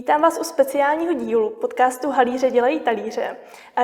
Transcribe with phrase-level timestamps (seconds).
[0.00, 3.36] Vítám vás u speciálního dílu podcastu Halíře dělají talíře,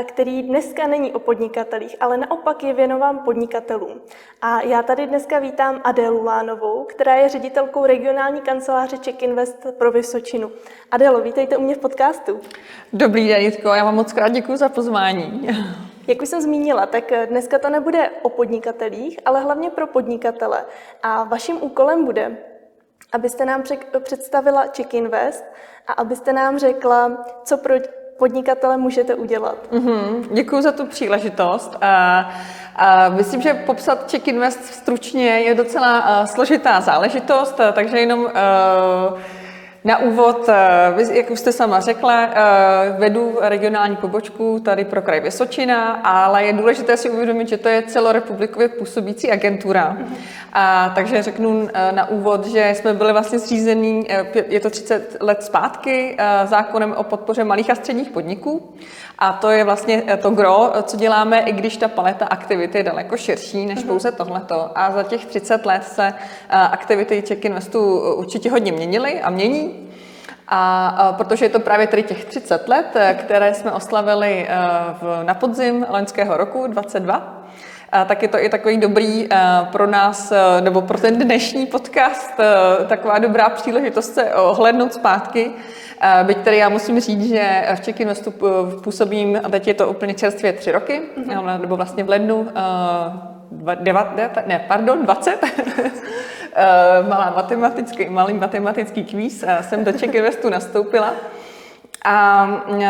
[0.04, 4.00] který dneska není o podnikatelích, ale naopak je věnován podnikatelům.
[4.42, 9.92] A já tady dneska vítám Adélu Lánovou, která je ředitelkou regionální kanceláře Czech Invest pro
[9.92, 10.50] Vysočinu.
[10.90, 12.40] Adélo, vítejte u mě v podcastu.
[12.92, 15.48] Dobrý den, Jitko, já vám moc krát děkuji za pozvání.
[16.06, 20.64] Jak už jsem zmínila, tak dneska to nebude o podnikatelích, ale hlavně pro podnikatele.
[21.02, 22.36] A vaším úkolem bude
[23.12, 23.62] abyste nám
[24.00, 25.44] představila Czech Invest
[25.86, 27.74] a abyste nám řekla, co pro
[28.18, 29.56] podnikatele můžete udělat.
[29.72, 31.76] Mm-hmm, děkuji za tu příležitost.
[31.80, 32.28] A,
[32.76, 38.30] a myslím, že popsat Czech Invest stručně je docela uh, složitá záležitost, takže jenom uh,
[39.86, 45.20] na úvod, eh, jak už jste sama řekla, eh, vedu regionální pobočku tady pro kraj
[45.20, 49.96] Vysočina, ale je důležité si uvědomit, že to je celorepublikově působící agentura.
[50.52, 54.06] A, takže řeknu eh, na úvod, že jsme byli vlastně zřízení,
[54.48, 58.74] je to 30 let zpátky, zákonem o podpoře malých a středních podniků.
[59.18, 63.16] A to je vlastně to gro, co děláme, i když ta paleta aktivity je daleko
[63.16, 63.88] širší než mhm.
[63.88, 64.70] pouze tohleto.
[64.74, 66.14] A za těch 30 let se
[66.50, 69.86] aktivity Czech Investu určitě hodně měnily a mění.
[70.48, 74.56] A, protože je to právě tedy těch 30 let, eh, které jsme oslavili eh,
[75.00, 77.45] v, na podzim loňského roku 22, a
[78.06, 79.38] tak je to i takový dobrý eh,
[79.72, 82.34] pro nás, nebo pro ten dnešní podcast,
[82.86, 85.50] taková dobrá příležitost se ohlednout zpátky.
[86.22, 88.34] Byť tedy já musím říct, že v Czech Investu
[88.84, 91.60] působím, a teď je to úplně čerstvě tři roky, mm-hmm.
[91.60, 92.48] nebo vlastně v lednu,
[93.50, 95.38] dva, devat, ne, pardon, 20.
[96.58, 101.14] Eh, malá matematický, malý matematický kvíz jsem do Czech Investu nastoupila.
[102.04, 102.84] A uh,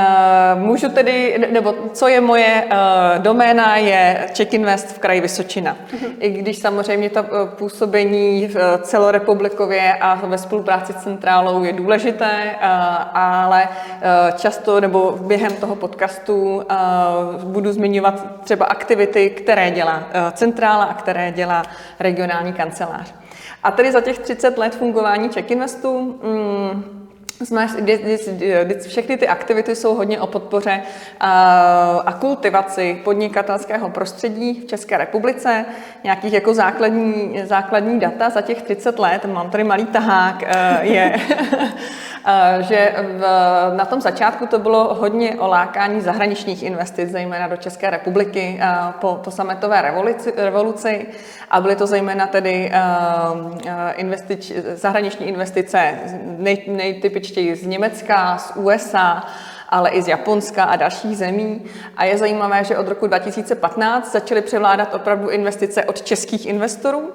[0.55, 5.77] můžu tedy, nebo co je moje uh, doména, je Czech Invest v kraji Vysočina.
[5.93, 6.13] Mm-hmm.
[6.19, 12.57] I když samozřejmě to uh, působení v celorepublikově a ve spolupráci s centrálou je důležité,
[13.13, 13.69] ale
[14.37, 16.63] často nebo během toho podcastu
[17.45, 21.63] budu zmiňovat třeba aktivity, které dělá centrála a které dělá
[22.01, 23.15] regionální kancelář.
[23.63, 26.21] A tedy za těch 30 let fungování Czech Investu
[28.87, 30.83] všechny ty aktivity jsou hodně o podpoře
[32.07, 35.65] a kultivaci podnikatelského prostředí v České republice,
[36.05, 41.17] nějakých jako základní, základní data za těch 30 let, mám tady malý tahák, e, je,
[42.27, 43.23] e, že v,
[43.77, 48.69] na tom začátku to bylo hodně o lákání zahraničních investic, zejména do České republiky e,
[49.01, 51.07] po, po sametové revoluci, revoluci.
[51.51, 52.73] A byly to zejména tedy
[53.97, 55.99] investič, zahraniční investice
[56.39, 59.25] nej, nejtypičnější typičtěji z Německa, z USA,
[59.69, 61.63] ale i z Japonska a dalších zemí.
[61.97, 67.11] A je zajímavé, že od roku 2015 začaly převládat opravdu investice od českých investorů.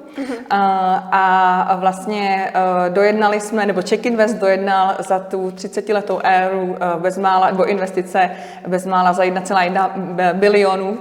[0.49, 6.99] A, a vlastně e, dojednali jsme, nebo Czech Invest dojednal za tu 30-letou éru e,
[6.99, 8.29] bezmála, nebo investice
[8.67, 10.97] bezmála za 1,1 bilionu,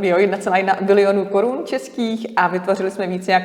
[0.00, 3.42] e, jo, 1,1 bilionu korun českých a vytvořili jsme více jak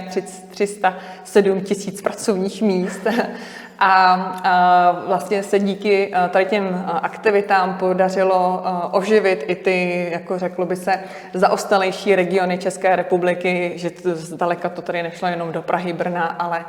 [0.50, 3.02] 307 tisíc pracovních míst.
[3.84, 11.00] A, vlastně se díky tady těm aktivitám podařilo oživit i ty, jako řeklo by se,
[11.34, 16.66] zaostalejší regiony České republiky, že zdaleka to tady nešlo jenom do Prahy, Brna, ale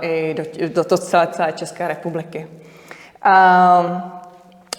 [0.00, 2.46] i do, do to celé, celé České republiky.
[3.22, 4.20] A,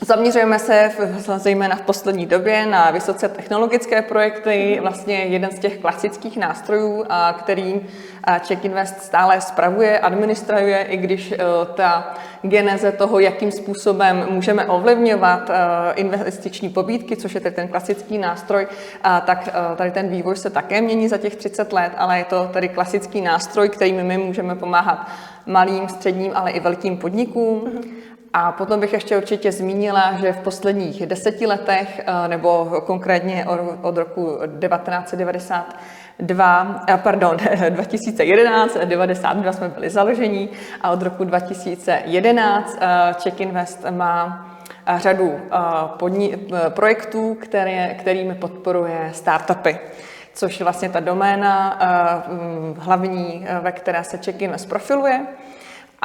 [0.01, 5.77] Zaměřujeme se v, zejména v poslední době na vysoce technologické projekty, vlastně jeden z těch
[5.77, 7.05] klasických nástrojů,
[7.39, 7.81] který
[8.41, 11.37] Czech Invest stále spravuje, administruje, i když e,
[11.73, 15.53] ta geneze toho, jakým způsobem můžeme ovlivňovat e,
[15.95, 18.67] investiční pobídky, což je tedy ten klasický nástroj,
[19.25, 22.49] tak e, tady ten vývoj se také mění za těch 30 let, ale je to
[22.53, 25.07] tedy klasický nástroj, kterým my můžeme pomáhat
[25.45, 27.81] malým, středním, ale i velkým podnikům.
[28.37, 33.45] A potom bych ještě určitě zmínila, že v posledních deseti letech, eh, nebo konkrétně
[33.81, 37.37] od roku 1992, eh, pardon,
[37.69, 40.49] 2011, 92 jsme byli založení
[40.81, 44.47] a od roku 2011 eh, Czech Invest má
[44.97, 45.39] řadu
[45.97, 46.37] podni-
[46.69, 49.79] projektů, které, kterými podporuje startupy
[50.33, 51.79] což je vlastně ta doména
[52.77, 55.25] hlavní, ve které se Czech Invest profiluje.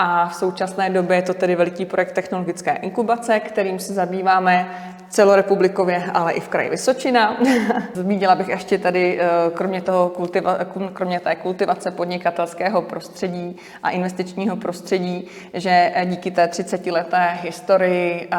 [0.02, 4.67] A v současné době je to tedy veliký projekt technologické inkubace, kterým se zabýváme
[5.11, 7.37] celorepublikově, ale i v kraji Vysočina.
[7.94, 10.58] Zmínila bych ještě tady, eh, kromě, toho kultiva,
[10.93, 18.37] kromě té kultivace podnikatelského prostředí a investičního prostředí, že díky té 30-leté historii eh,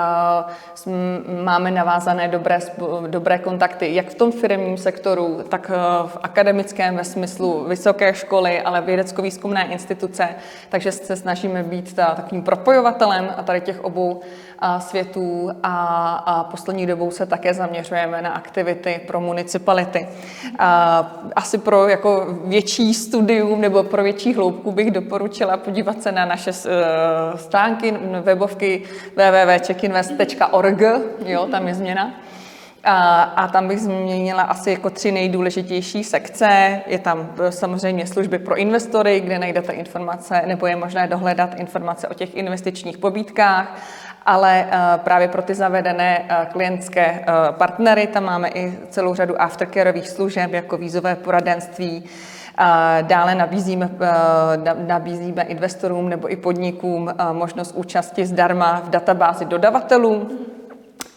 [1.43, 2.59] máme navázané dobré,
[3.07, 8.61] dobré kontakty jak v tom firmním sektoru, tak eh, v akademickém ve smyslu vysoké školy,
[8.61, 10.29] ale vědecko-výzkumné instituce,
[10.69, 14.21] takže se snažíme snažíme být ta, takovým propojovatelem a tady těch obou
[14.59, 20.07] a, světů a, a poslední dobou se také zaměřujeme na aktivity pro municipality.
[20.59, 26.25] A, asi pro jako větší studium nebo pro větší hloubku bych doporučila podívat se na
[26.25, 28.83] naše uh, stránky, webovky
[29.15, 30.81] www.checkinvest.org,
[31.25, 32.13] jo, tam je změna.
[32.83, 36.81] A, a tam bych změnila asi jako tři nejdůležitější sekce.
[36.87, 42.07] Je tam e, samozřejmě služby pro investory, kde najdete informace, nebo je možné dohledat informace
[42.07, 43.77] o těch investičních pobídkách,
[44.25, 50.09] ale e, právě pro ty zavedené e, klientské partnery tam máme i celou řadu aftercareových
[50.09, 52.03] služeb, jako vízové poradenství,
[53.01, 53.89] Dále nabízíme,
[54.87, 60.29] nabízíme investorům nebo i podnikům možnost účasti zdarma v databázi dodavatelů.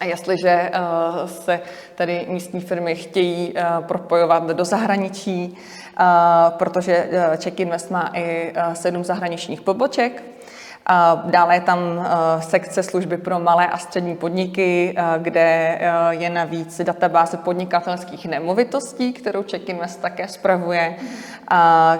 [0.00, 1.60] A jestliže uh, se
[1.94, 5.56] tady místní firmy chtějí uh, propojovat do zahraničí,
[6.00, 6.06] uh,
[6.50, 7.08] protože
[7.38, 10.22] Czech Invest má i sedm zahraničních poboček,
[11.24, 11.78] Dále je tam
[12.40, 15.78] sekce služby pro malé a střední podniky, kde
[16.10, 20.96] je navíc databáze podnikatelských nemovitostí, kterou Czech Invest také spravuje,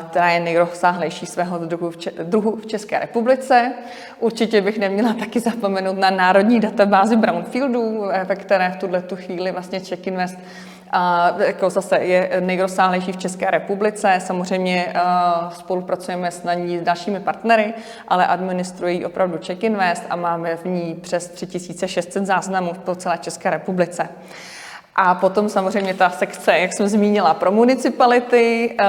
[0.09, 1.59] která je nejrozsáhlejší svého
[2.23, 3.73] druhu v, České republice.
[4.21, 9.53] Určitě bych neměla taky zapomenout na národní databázi brownfieldů, ve které v tuhle tu chvíli
[9.53, 10.39] vlastně Czech Invest
[10.91, 14.19] a jako zase je nejrozsáhlejší v České republice.
[14.19, 14.95] Samozřejmě
[15.51, 17.75] spolupracujeme s na ní s dalšími partnery,
[18.09, 23.51] ale administrují opravdu Check Invest a máme v ní přes 3600 záznamů po celé České
[23.51, 24.09] republice.
[24.97, 28.85] A potom samozřejmě ta sekce, jak jsem zmínila, pro municipality, eh,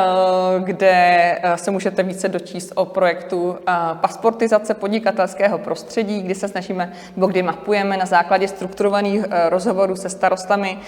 [0.60, 0.92] kde
[1.44, 7.28] eh, se můžete více dočíst o projektu eh, pasportizace podnikatelského prostředí, kdy se snažíme, nebo
[7.28, 10.80] kdy mapujeme na základě strukturovaných rozhovorů se starostami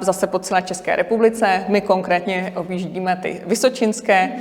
[0.00, 1.64] zase po celé České republice.
[1.68, 4.32] My konkrétně objíždíme ty vysočinské,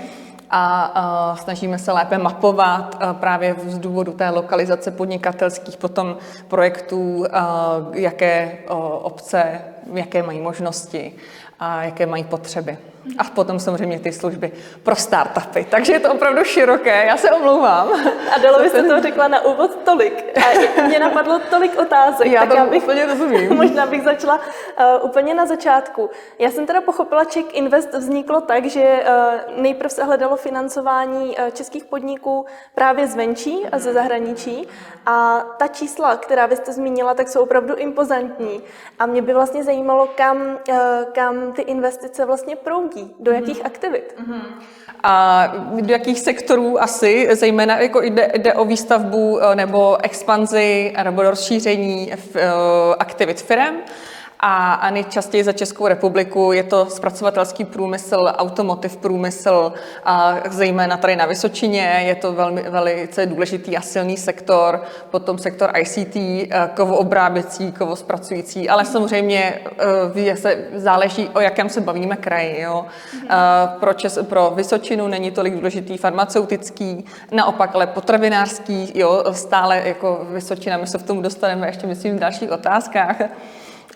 [0.51, 6.17] a, snažíme se lépe mapovat právě z důvodu té lokalizace podnikatelských potom
[6.47, 7.25] projektů,
[7.93, 8.57] jaké
[9.01, 9.61] obce,
[9.93, 11.13] jaké mají možnosti
[11.61, 12.77] a jaké mají potřeby.
[13.17, 14.51] A potom samozřejmě ty služby
[14.83, 15.65] pro startupy.
[15.69, 17.89] Takže je to opravdu široké, já se omlouvám.
[18.35, 20.37] A dalo byste to řekla na úvod tolik.
[20.37, 22.27] A mě napadlo tolik otázek.
[22.27, 23.55] Já tak já bych, úplně rozumím.
[23.57, 26.09] Možná bych začala uh, úplně na začátku.
[26.39, 31.49] Já jsem teda pochopila, Czech Invest vzniklo tak, že uh, nejprve se hledalo financování uh,
[31.49, 34.67] českých podniků právě zvenčí a ze zahraničí.
[35.05, 38.61] A ta čísla, která vy jste zmínila, tak jsou opravdu impozantní.
[38.99, 40.75] A mě by vlastně zajímalo, kam, uh,
[41.11, 43.65] kam ty investice vlastně proudí do jakých mm.
[43.65, 44.15] aktivit.
[44.27, 44.41] Mm.
[45.03, 45.47] A
[45.81, 52.11] do jakých sektorů asi, zejména jako jde, jde o výstavbu eh, nebo expanzi nebo rozšíření
[52.15, 52.41] v, uh,
[52.99, 53.75] aktivit firm
[54.41, 59.73] a, a nejčastěji za Českou republiku je to zpracovatelský průmysl, automotiv průmysl,
[60.03, 65.71] a zejména tady na Vysočině je to velmi, velice důležitý a silný sektor, potom sektor
[65.77, 69.61] ICT, eh, kovoobráběcí, kovospracující, ale samozřejmě
[70.15, 72.61] eh, se záleží, o jakém se bavíme kraji.
[72.61, 72.85] Jo.
[72.85, 73.79] Mm-hmm.
[73.79, 80.77] Pro, Čes, pro Vysočinu není tolik důležitý farmaceutický, naopak ale potravinářský, jo, stále jako Vysočina,
[80.77, 83.15] my se v tom dostaneme ještě myslím v dalších otázkách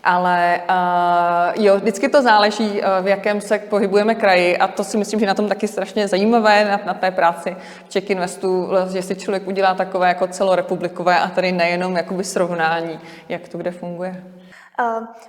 [0.06, 4.98] ale uh, jo, vždycky to záleží, uh, v jakém se pohybujeme kraji a to si
[4.98, 7.56] myslím, že na tom taky strašně zajímavé na, na té práci
[7.86, 13.00] v Czech Investu, že si člověk udělá takové jako celorepublikové a tady nejenom jakoby srovnání,
[13.30, 14.24] jak to kde funguje.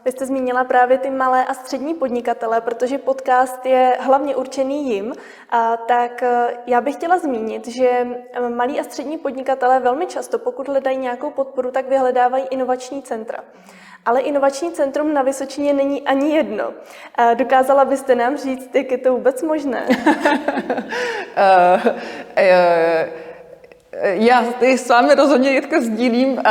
[0.05, 5.13] Vy jste zmínila právě ty malé a střední podnikatele, protože podcast je hlavně určený jim,
[5.89, 8.07] tak e, já bych chtěla zmínit, že
[8.55, 13.39] malí a střední podnikatele velmi často, pokud hledají nějakou podporu, tak vyhledávají inovační centra.
[14.07, 16.73] Ale inovační centrum na Vysočině není ani jedno.
[17.35, 19.87] Dokázala byste nám říct, jak je to vůbec možné?
[19.89, 19.95] uh,
[22.37, 23.26] uh...
[24.03, 26.43] Já s vámi rozhodně Jitka sdílím uh,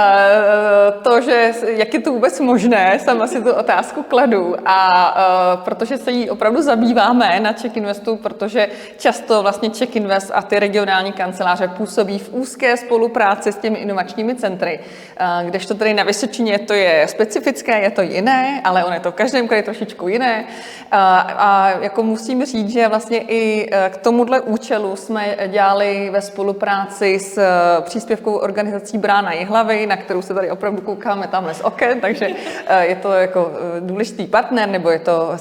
[1.01, 4.55] to, že jak je to vůbec možné, sama si tu otázku kladu.
[4.65, 5.11] A
[5.55, 10.41] uh, protože se jí opravdu zabýváme na Czech Investu, protože často vlastně Czech Invest a
[10.41, 16.03] ty regionální kanceláře působí v úzké spolupráci s těmi inovačními centry, uh, kdežto tady na
[16.03, 20.07] Vysočině to je specifické, je to jiné, ale ono je to v každém kraji trošičku
[20.07, 20.45] jiné.
[20.91, 27.34] A jako musím říct, že vlastně i k tomuhle účelu jsme dělali ve spolupráci s
[27.37, 32.29] Eh, příspěvkovou organizací Brána Jihlavy, na kterou se tady opravdu koukáme tamhle z oken, takže
[32.67, 35.37] eh, je to jako eh, důležitý partner, nebo je to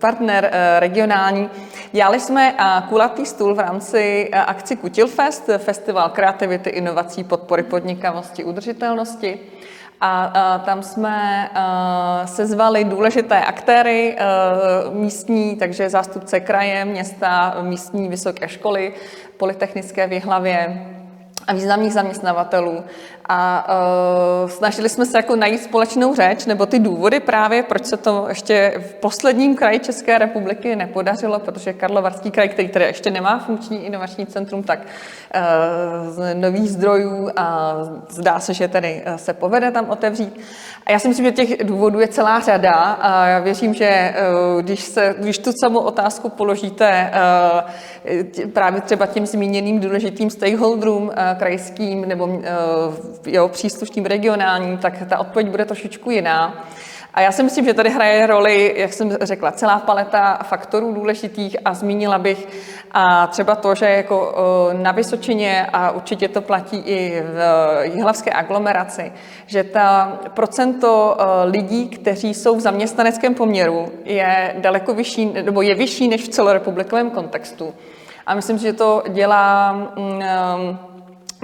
[0.00, 1.50] partner regionální.
[1.92, 2.54] Dělali jsme
[2.88, 9.38] kulatý stůl v rámci akci Kutilfest, festival kreativity, inovací, podpory podnikavosti, udržitelnosti.
[10.00, 14.24] A, a tam jsme a, sezvali důležité aktéry a,
[14.92, 18.94] místní, takže zástupce kraje, města, místní vysoké školy,
[19.36, 20.86] Polytechnické v Jihlavě,
[21.46, 22.84] a významných zaměstnavatelů.
[23.28, 23.68] A
[24.44, 28.24] uh, snažili jsme se jako najít společnou řeč, nebo ty důvody právě, proč se to
[28.28, 33.86] ještě v posledním kraji České republiky nepodařilo, protože Karlovarský kraj, který tedy ještě nemá funkční
[33.86, 37.74] inovační centrum, tak uh, z nových zdrojů a
[38.08, 40.40] zdá se, že tedy se povede tam otevřít.
[40.86, 44.14] A já si myslím, že těch důvodů je celá řada a já věřím, že
[44.54, 47.12] uh, když, se, když tu samou otázku položíte
[48.44, 52.40] uh, právě třeba těm zmíněným důležitým stakeholderům uh, krajským nebo uh,
[53.26, 56.64] jo, příslušným regionálním, tak ta odpověď bude trošičku jiná.
[57.14, 61.56] A já si myslím, že tady hraje roli, jak jsem řekla, celá paleta faktorů důležitých
[61.64, 62.48] a zmínila bych
[62.90, 64.34] a třeba to, že jako
[64.72, 67.40] na Vysočině, a určitě to platí i v
[67.82, 69.12] jihlavské aglomeraci,
[69.46, 76.08] že ta procento lidí, kteří jsou v zaměstnaneckém poměru, je daleko vyšší, nebo je vyšší
[76.08, 77.74] než v celorepublikovém kontextu.
[78.26, 80.20] A myslím, že to dělá um,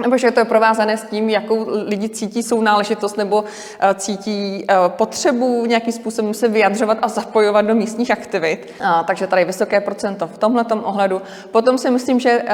[0.01, 3.43] nebo že to je provázané s tím, jakou lidi cítí sounáležitost nebo
[3.79, 8.73] eh, cítí eh, potřebu nějakým způsobem se vyjadřovat a zapojovat do místních aktivit.
[9.07, 11.21] Takže tady vysoké procento v tomhle ohledu.
[11.51, 12.45] Potom si myslím, že eh,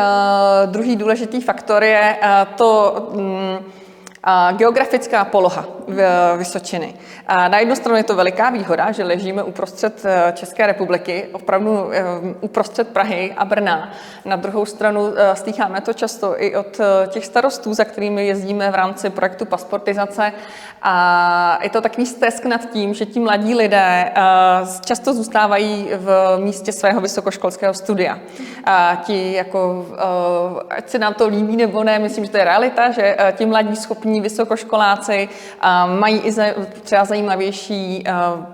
[0.66, 2.18] druhý důležitý faktor je
[2.56, 3.58] to, mm,
[4.58, 5.66] geografická poloha
[6.38, 6.94] Vysočiny.
[7.28, 12.04] Na jednu stranu je to veliká výhoda, že ležíme uprostřed eh, České republiky, opravdu eh,
[12.42, 13.94] uprostřed Prahy a Brna.
[14.26, 16.78] Na druhou stranu stýcháme to často i od
[17.08, 20.32] těch starostů, za kterými jezdíme v rámci projektu pasportizace.
[20.82, 24.12] A je to takový stesk nad tím, že ti mladí lidé
[24.86, 28.20] často zůstávají v místě svého vysokoškolského studia.
[28.66, 29.86] A ti, jako,
[30.70, 33.76] ať se nám to líbí nebo ne, myslím, že to je realita, že ti mladí
[33.76, 35.30] schopní vysokoškoláci
[36.00, 36.34] mají i
[36.84, 38.04] třeba zajímavější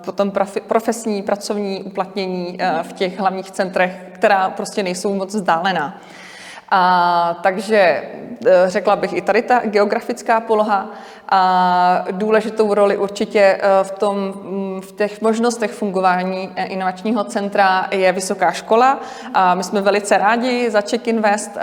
[0.05, 0.31] potom
[0.67, 6.01] profesní, pracovní uplatnění v těch hlavních centrech, která prostě nejsou moc vzdálená.
[6.71, 8.03] A, takže e,
[8.65, 10.89] řekla bych i tady ta geografická poloha
[11.29, 14.33] a důležitou roli určitě e, v, tom,
[14.81, 18.99] v těch možnostech fungování e, inovačního centra je vysoká škola.
[19.33, 21.57] A my jsme velice rádi za Czech Invest,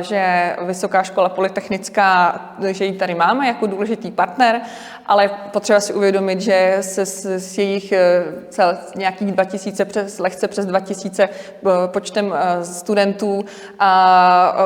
[0.00, 2.40] že Vysoká škola polytechnická,
[2.70, 4.60] že ji tady máme jako důležitý partner,
[5.10, 7.92] ale potřeba si uvědomit, že se s, s jejich
[8.48, 11.28] cel, nějakých 2000, přes, lehce přes 2000
[11.86, 13.44] počtem studentů
[13.78, 14.56] a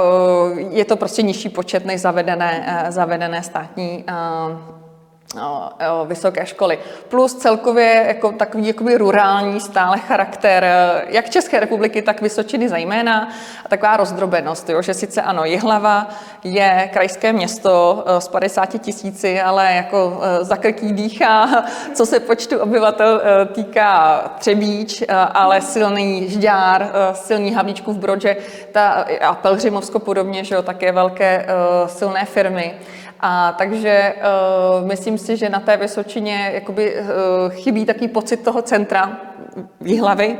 [0.70, 4.83] je to prostě nižší počet než zavedené, eh, zavedené státní eh,
[6.06, 6.78] vysoké školy.
[7.08, 10.66] Plus celkově jako takový jakoby rurální stále charakter
[11.08, 13.28] jak České republiky, tak Vysočiny zejména
[13.64, 16.08] a taková rozdrobenost, jo, že sice ano, Jihlava
[16.44, 21.64] je krajské město s 50 tisíci, ale jako za krký dýchá,
[21.94, 23.22] co se počtu obyvatel
[23.52, 28.36] týká Třebíč, ale silný Žďár, silný v Brodže
[28.72, 31.46] ta, a Pelhřimovsko podobně, že jo, také velké
[31.86, 32.74] silné firmy.
[33.26, 37.06] A takže uh, myslím si, že na té Vysočině jakoby, uh,
[37.48, 39.20] chybí taký pocit toho centra
[39.80, 40.38] výhlavy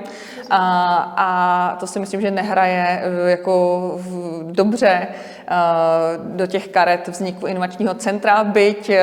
[0.50, 3.80] a, a to si myslím, že nehraje uh, jako
[4.42, 8.94] dobře uh, do těch karet vzniku inovačního centra, byť uh,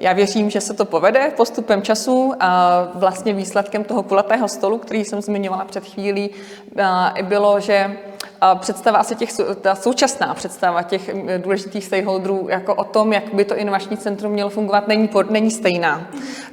[0.00, 5.04] já věřím, že se to povede postupem času a vlastně výsledkem toho kulatého stolu, který
[5.04, 6.30] jsem zmiňovala před chvílí,
[7.22, 7.96] bylo, že
[8.54, 9.30] představa asi těch,
[9.60, 14.50] ta současná představa těch důležitých stakeholderů jako o tom, jak by to inovační centrum mělo
[14.50, 16.06] fungovat, není, pod, není stejná.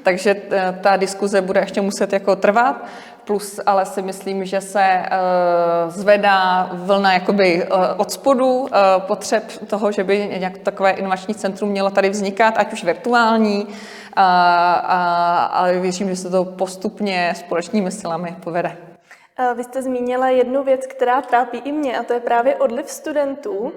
[0.03, 0.35] Takže
[0.81, 2.85] ta diskuze bude ještě muset jako trvat.
[3.25, 9.43] Plus ale si myslím, že se uh, zvedá vlna jakoby uh, od spodu uh, potřeb
[9.67, 13.67] toho, že by nějak takové inovační centrum mělo tady vznikat, ať už virtuální,
[14.13, 18.77] a, a, ale věřím, že se to postupně společnými silami povede.
[19.55, 23.73] Vy jste zmínila jednu věc, která trápí i mě, a to je právě odliv studentů.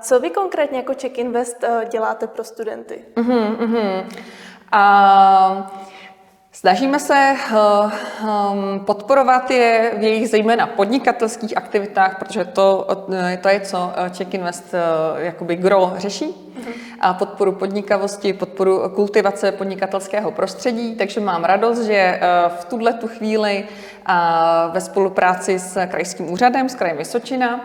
[0.00, 3.04] Co vy konkrétně jako Czech Invest děláte pro studenty?
[3.16, 4.04] Uh-huh, uh-huh.
[4.74, 5.66] Uh...
[6.54, 7.92] Snažíme se uh,
[8.52, 14.34] um, podporovat je v jejich zejména podnikatelských aktivitách, protože to, uh, to je, co Czech
[14.34, 14.74] Invest
[15.16, 16.24] jakoby gro řeší.
[16.26, 16.72] Uh-huh.
[17.00, 20.96] A podporu podnikavosti, podporu kultivace podnikatelského prostředí.
[20.96, 22.20] Takže mám radost, že
[22.60, 23.64] v tuhle tu chvíli
[24.72, 27.60] ve spolupráci s krajským úřadem, s krajem Vysočina.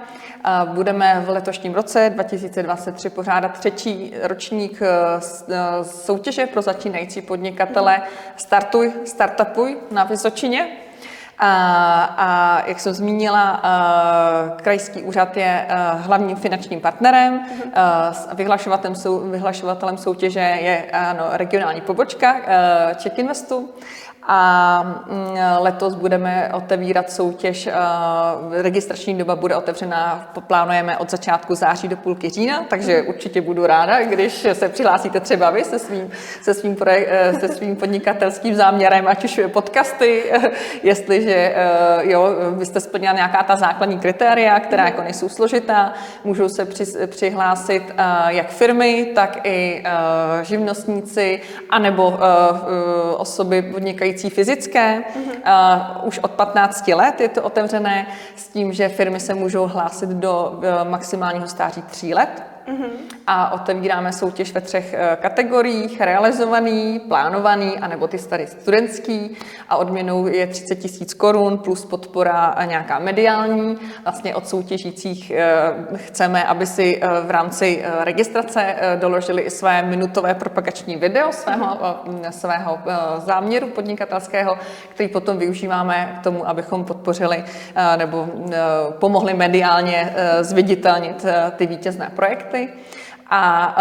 [0.66, 8.02] Budeme v letošním roce 2023 pořádat třetí ročník e, e, soutěže pro začínající podnikatele.
[8.36, 10.68] Startuj, Startupuj na Vysočině.
[11.40, 18.96] A, a jak jsem zmínila, a, krajský úřad je a, hlavním finančním partnerem, a, vyhlašovatelem,
[18.96, 22.36] sou, vyhlašovatelem soutěže je ano, regionální pobočka
[22.96, 23.70] Czech Investu
[24.30, 27.70] A mm, letos budeme otevírat soutěž,
[28.52, 34.04] registrační doba bude otevřena, plánujeme od začátku září do půlky října, takže určitě budu ráda,
[34.04, 36.10] když se přihlásíte třeba vy se svým,
[36.42, 40.24] se svým, projek, se svým podnikatelským záměrem, ať už podcasty,
[40.84, 41.56] jestliže
[42.02, 45.94] jo, vy jste splnila nějaká ta základní kritéria, která jako nejsou složitá,
[46.24, 47.84] můžou se při, přihlásit
[48.28, 49.84] jak firmy, tak i
[50.42, 52.20] živnostníci, anebo
[53.18, 55.00] osoby podnikající fyzické.
[55.00, 56.02] Mm-hmm.
[56.04, 60.60] Už od 15 let je to otevřené s tím, že firmy se můžou hlásit do
[60.84, 62.44] maximálního stáří 3 let.
[62.68, 62.90] Mm-hmm.
[63.28, 69.38] A otevíráme soutěž ve třech eh, kategoriích, realizovaný, plánovaný, anebo ty starý studentský
[69.70, 73.78] a odměnou je 30 tisíc korun plus podpora a nějaká mediální.
[74.04, 75.46] Vlastně od soutěžících eh,
[75.96, 81.78] chceme, aby si eh, v rámci registrace doložili i své minutové propagační video svého,
[82.30, 82.80] svého
[83.18, 84.58] záměru podnikatelského,
[84.90, 87.44] který potom využíváme k tomu, abychom podpořili
[87.98, 88.28] nebo
[89.00, 91.26] pomohli mediálně zviditelnit
[91.58, 92.98] ty vítězné projekty projekty
[93.30, 93.76] a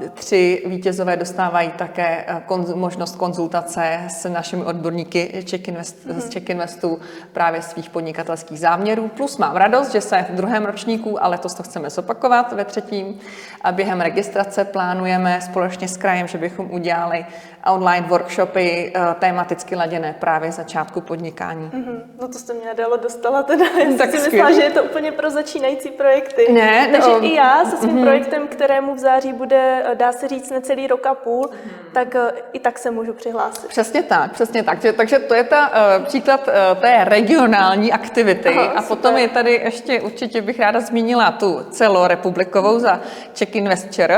[0.00, 6.18] uh, tři vítězové dostávají také uh, konz- možnost konzultace s našimi odborníky Czech Invest, mm-hmm.
[6.18, 6.98] z Czech Investu
[7.32, 9.08] právě svých podnikatelských záměrů.
[9.08, 13.18] Plus mám radost, že se v druhém ročníku, ale letos to chceme zopakovat ve třetím,
[13.60, 17.26] a během registrace plánujeme společně s krajem, že bychom udělali
[17.66, 21.70] online workshopy uh, tematicky laděné právě začátku podnikání.
[21.74, 22.00] Mm-hmm.
[22.20, 23.64] No to jste mě dalo dostala teda.
[23.64, 26.52] Já tak si myslela, že je to úplně pro začínající projekty.
[26.52, 28.02] Ne, Takže um, i já se svým mm-hmm.
[28.02, 31.92] projektem, kterému v září bude, eh, dá se říct, necelý rok a půl, mm-hmm.
[31.92, 33.68] tak uh, i tak se můžu přihlásit.
[33.68, 34.78] Přesně tak, přesně tak.
[34.96, 35.70] Takže, to je ta
[36.04, 36.48] příklad
[36.80, 38.48] té regionální aktivity.
[38.48, 38.96] Aha, a super.
[38.96, 43.00] potom je tady ještě, určitě bych ráda zmínila tu celorepublikovou za
[43.32, 44.12] Czech Investor,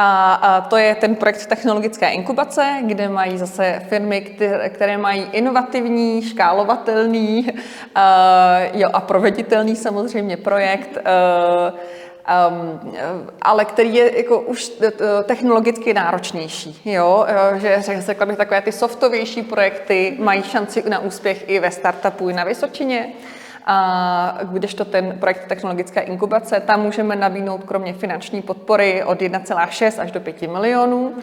[0.00, 4.20] a, to je ten projekt technologické inkubace, kde mají zase firmy,
[4.68, 7.46] které, mají inovativní, škálovatelný
[8.72, 10.98] jo, a proveditelný samozřejmě projekt.
[12.48, 12.92] Um,
[13.42, 14.72] ale který je jako už
[15.24, 16.80] technologicky náročnější.
[16.84, 17.26] Jo?
[17.56, 22.32] Že řekla bych, takové ty softovější projekty mají šanci na úspěch i ve startupu, i
[22.32, 23.12] na Vysočině.
[23.70, 30.02] A když to ten projekt technologické inkubace, tam můžeme nabídnout kromě finanční podpory od 1,6
[30.02, 31.14] až do 5 milionů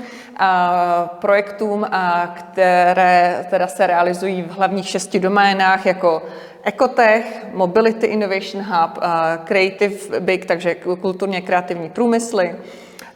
[1.21, 1.87] projektům,
[2.33, 6.21] které teda se realizují v hlavních šesti doménách jako
[6.63, 8.99] Ecotech, Mobility Innovation Hub,
[9.43, 12.55] Creative Big, takže kulturně kreativní průmysly,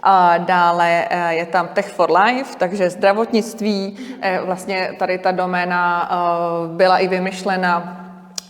[0.03, 3.97] a dále e, je tam Tech for Life, takže zdravotnictví.
[4.21, 8.05] E, vlastně tady ta doména e, byla i vymyšlena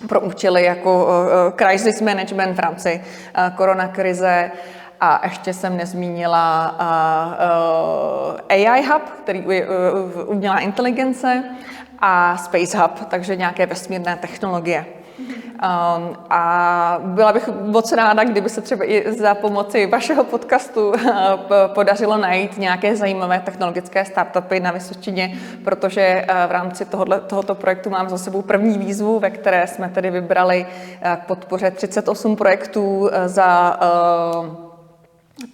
[0.08, 1.08] pro účely jako
[1.56, 3.02] crisis management v rámci
[3.56, 4.52] koronakrize.
[5.02, 6.66] A ještě jsem nezmínila
[8.50, 9.46] AI Hub, který
[10.26, 11.44] umělá inteligence,
[12.00, 14.86] a Space Hub, takže nějaké vesmírné technologie.
[15.20, 20.96] Um, a byla bych moc ráda, kdyby se třeba i za pomoci vašeho podcastu uh,
[21.74, 27.90] podařilo najít nějaké zajímavé technologické startupy na Vysočině, protože uh, v rámci tohoto, tohoto projektu
[27.90, 33.10] mám za sebou první výzvu, ve které jsme tedy vybrali uh, k podpoře 38 projektů
[33.26, 33.80] za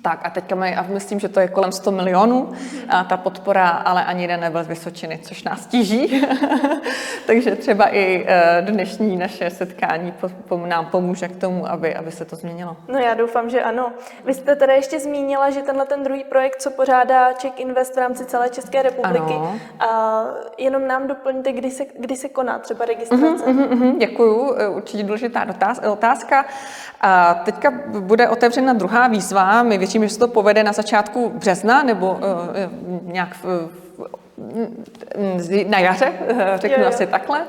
[0.01, 2.49] tak a teďka mají, a myslím, že to je kolem 100 milionů,
[2.89, 6.27] a ta podpora, ale ani jeden nebyl z Vysočiny, což nás tíží.
[7.27, 10.13] Takže třeba i e, dnešní naše setkání
[10.65, 12.77] nám pomůže k tomu, aby, aby se to změnilo.
[12.87, 13.91] No já doufám, že ano.
[14.25, 17.99] Vy jste teda ještě zmínila, že tenhle ten druhý projekt, co pořádá Czech Invest v
[17.99, 19.59] rámci celé České republiky, ano.
[19.79, 20.23] a
[20.57, 23.45] jenom nám doplňte, kdy se, kdy se koná třeba registrace.
[23.45, 25.45] Uh-huh, uh-huh, děkuju, e, určitě důležitá
[25.91, 26.45] otázka.
[27.07, 29.63] A teďka bude otevřena druhá výzva.
[29.63, 32.19] My věříme, že se to povede na začátku března nebo uh,
[33.01, 33.69] nějak v,
[35.67, 36.13] na jaře,
[36.55, 36.87] řeknu je, je.
[36.87, 37.41] asi takhle.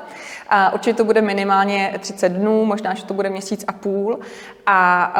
[0.48, 4.18] A určitě to bude minimálně 30 dnů, možná, že to bude měsíc a půl.
[4.66, 5.14] A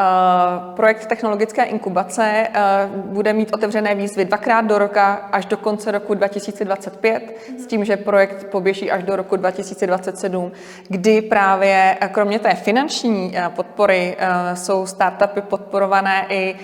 [0.69, 5.91] uh, projekt technologické inkubace uh, bude mít otevřené výzvy dvakrát do roka až do konce
[5.91, 7.63] roku 2025, mm-hmm.
[7.63, 10.51] s tím, že projekt poběží až do roku 2027,
[10.87, 14.17] kdy právě kromě té finanční podpory
[14.53, 16.55] jsou startupy podporované i,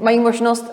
[0.00, 0.72] mají možnost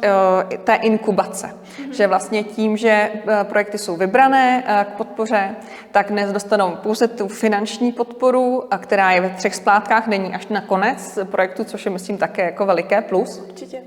[0.64, 1.50] té inkubace.
[1.92, 3.10] Že vlastně tím, že
[3.44, 5.56] projekty jsou vybrané k podpoře,
[5.92, 10.48] tak dnes dostanou pouze tu finanční podporu, a která je ve třech splátkách, není až
[10.48, 13.42] na konec projektu, což je, myslím, také jako veliké plus.
[13.50, 13.82] Určitě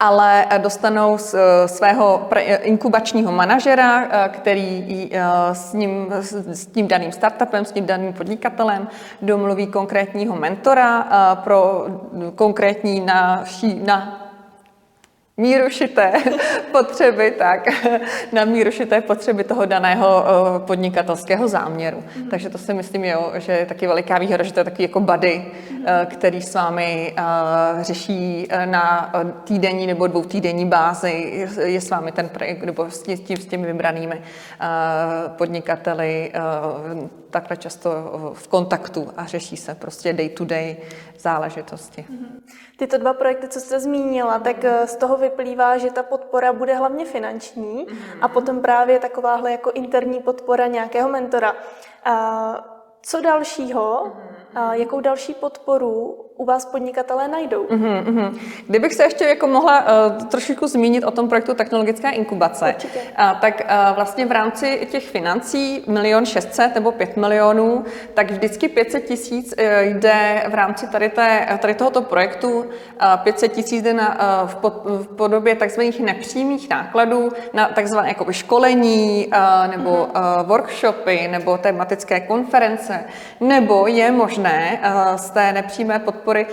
[0.00, 1.18] ale dostanou
[1.66, 2.28] svého
[2.62, 5.10] inkubačního manažera, který
[5.52, 6.06] s, ním,
[6.52, 8.88] s tím daným startupem, s tím daným podnikatelem
[9.22, 11.02] domluví konkrétního mentora
[11.44, 11.86] pro
[12.34, 13.44] konkrétní na,
[13.84, 14.23] na
[15.36, 16.12] míru šité
[16.72, 17.66] potřeby, tak
[18.32, 22.04] na míru šité potřeby toho daného eh, podnikatelského záměru.
[22.16, 22.28] Mm.
[22.28, 25.00] Takže to si myslím, jo, že je taky veliká výhoda, že to je taky jako
[25.00, 25.86] buddy, mm.
[26.06, 29.12] který s vámi uh, řeší na
[29.44, 33.66] týdenní nebo dvou týdenní bázi, je s vámi ten projekt, nebo s, tím, s těmi
[33.66, 34.22] vybranými
[35.28, 36.32] podnikateli
[37.34, 37.90] takhle často
[38.34, 40.76] v kontaktu a řeší se prostě day to day
[41.18, 42.06] záležitosti.
[42.08, 42.40] Mm.
[42.76, 46.74] Tyto dva projekty, co jste zmínila, tak eh, z toho vyplývá, že ta podpora bude
[46.74, 47.86] hlavně finanční
[48.20, 51.56] a potom právě takováhle jako interní podpora nějakého mentora.
[53.02, 54.12] Co dalšího,
[54.72, 57.64] jakou další podporu u vás podnikatelé najdou.
[57.64, 58.38] Uh-huh.
[58.66, 63.60] Kdybych se ještě jako mohla uh, trošičku zmínit o tom projektu Technologická inkubace, uh, tak
[63.60, 69.54] uh, vlastně v rámci těch financí milion šestset nebo pět milionů, tak vždycky 500 tisíc
[69.58, 72.66] uh, jde v rámci tady, té, tady tohoto projektu, uh,
[73.16, 78.32] 500 tisíc jde na, uh, v, pod, v podobě takzvaných nepřímých nákladů na takzvané jako
[78.32, 83.04] školení uh, nebo uh, workshopy nebo tematické konference,
[83.40, 86.46] nebo je možné uh, z té nepřímé podpory podpory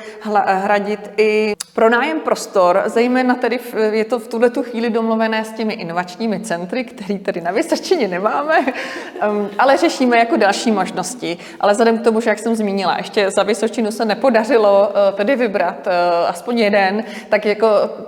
[0.45, 3.59] hradit i pronájem prostor, zejména tedy
[3.91, 8.07] je to v tuhle tu chvíli domluvené s těmi inovačními centry, který tady na Vysočině
[8.07, 8.65] nemáme,
[9.59, 11.37] ale řešíme jako další možnosti.
[11.59, 15.35] Ale vzhledem k tomu, že jak jsem zmínila, ještě za Vysočinu se nepodařilo uh, tedy
[15.35, 15.93] vybrat uh,
[16.29, 17.67] aspoň jeden, tak jako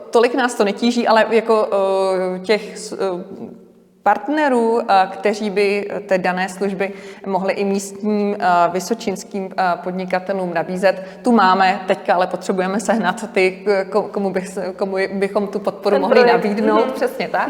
[0.10, 1.70] tolik nás to netíží, ale jako
[2.44, 2.78] těch
[4.04, 6.92] partnerů, eh, kteří by té dané služby
[7.26, 11.08] mohli i místním eh, vysočinským eh, podnikatelům nabízet.
[11.22, 13.66] Tu máme, teďka ale potřebujeme sehnat ty,
[14.12, 16.34] komu, bych, komu bychom tu podporu Ten mohli projekt.
[16.34, 16.92] nabídnout, mm-hmm.
[16.92, 17.50] přesně tak.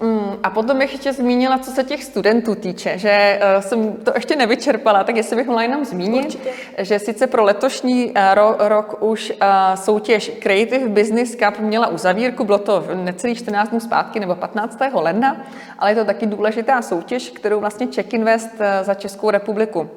[0.00, 4.12] Mm, a potom bych ještě zmínila, co se těch studentů týče, že uh, jsem to
[4.14, 6.50] ještě nevyčerpala, tak jestli bych mohla jenom zmínit, Určitě.
[6.78, 12.44] že sice pro letošní uh, ro- rok už uh, soutěž Creative Business Cup měla uzavírku,
[12.44, 14.78] bylo to necelých 14 dnů zpátky nebo 15.
[14.92, 15.36] ledna,
[15.78, 19.90] ale je to taky důležitá soutěž, kterou vlastně Czech Invest uh, za Českou republiku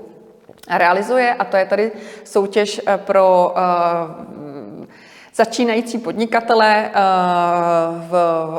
[0.77, 1.91] realizuje a to je tady
[2.23, 3.61] soutěž pro uh,
[5.39, 6.91] začínající podnikatele eh,
[8.09, 8.13] v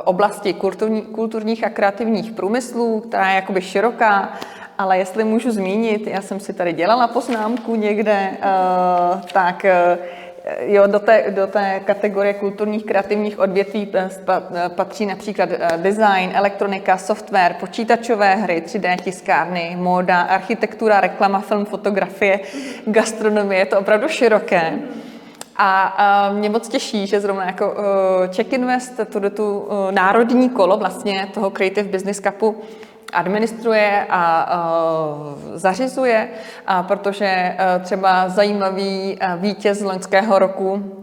[0.04, 4.32] oblasti kulturní, kulturních a kreativních průmyslů, která je jakoby široká,
[4.78, 8.38] ale jestli můžu zmínit, já jsem si tady dělala poznámku někde, eh,
[9.32, 9.98] tak eh,
[10.60, 13.92] jo, do té, do té kategorie kulturních kreativních odvětví
[14.68, 22.40] patří například design, elektronika, software, počítačové hry, 3D tiskárny, móda, architektura, reklama, film, fotografie,
[22.86, 24.72] gastronomie, je to opravdu široké.
[25.62, 30.50] A, a mě moc těší, že zrovna jako uh, Check Invest, tuto tu uh, národní
[30.50, 32.56] kolo vlastně toho Creative Business Cupu
[33.12, 36.28] administruje a uh, zařizuje,
[36.66, 40.96] a protože třeba zajímavý vítěz loňského roku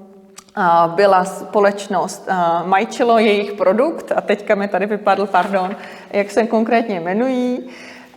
[0.88, 2.30] byla společnost
[2.66, 5.76] Majčilo, jejich produkt, a teďka mi tady vypadl, pardon,
[6.12, 7.70] jak se konkrétně jmenují,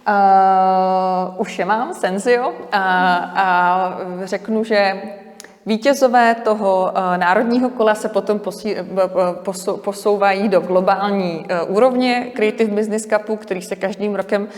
[0.09, 5.03] Uh, už je mám, Senzio, a, a řeknu, že
[5.67, 8.83] Vítězové toho eh, národního kola se potom posí, eh,
[9.85, 14.49] posouvají do globální eh, úrovně Creative Business Cupu, který se každým rokem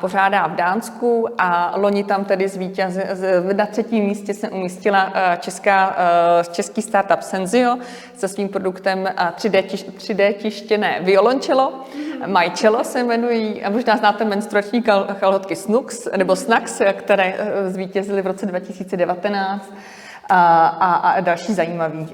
[0.00, 2.98] pořádá v Dánsku a loni tam tedy zvítěz,
[3.52, 5.96] na třetím místě se umístila česká,
[6.50, 7.78] český startup Senzio
[8.16, 9.62] se svým produktem 3D,
[9.96, 11.72] 3D tištěné violončelo.
[12.26, 14.82] Majčelo se jmenují, a možná znáte menstruační
[15.20, 17.34] kalhotky Snux, nebo Snax, které
[17.68, 19.72] zvítězily v roce 2019
[20.30, 22.00] a, a, a další zajímavý.
[22.00, 22.08] Uh,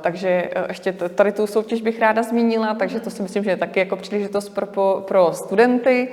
[0.00, 3.56] takže uh, ještě tady tu soutěž bych ráda zmínila, takže to si myslím, že je
[3.56, 4.66] taky jako příležitost pro,
[5.08, 6.08] pro studenty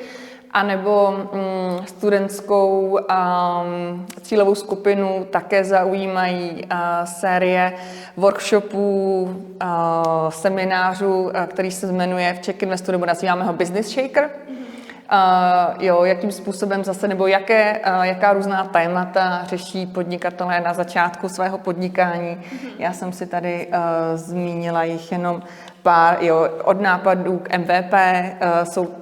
[0.52, 7.74] anebo um, studentskou um, cílovou skupinu také zaujímají uh, série
[8.18, 14.24] workshopů, uh, seminářů, uh, který se jmenuje v Czech Investu, nebo nazýváme ho Business Shaker.
[14.24, 14.77] Mm-hmm
[15.12, 21.30] Uh, jo, jakým způsobem zase, nebo jaké, uh, jaká různá témata řeší podnikatelé na začátku
[21.30, 22.38] svého podnikání.
[22.38, 22.70] Mm-hmm.
[22.80, 23.74] Já jsem si tady uh,
[24.16, 25.44] zmínila jich jenom
[25.88, 28.94] pár, jo, od nápadů k MVP, uh, jsou, uh,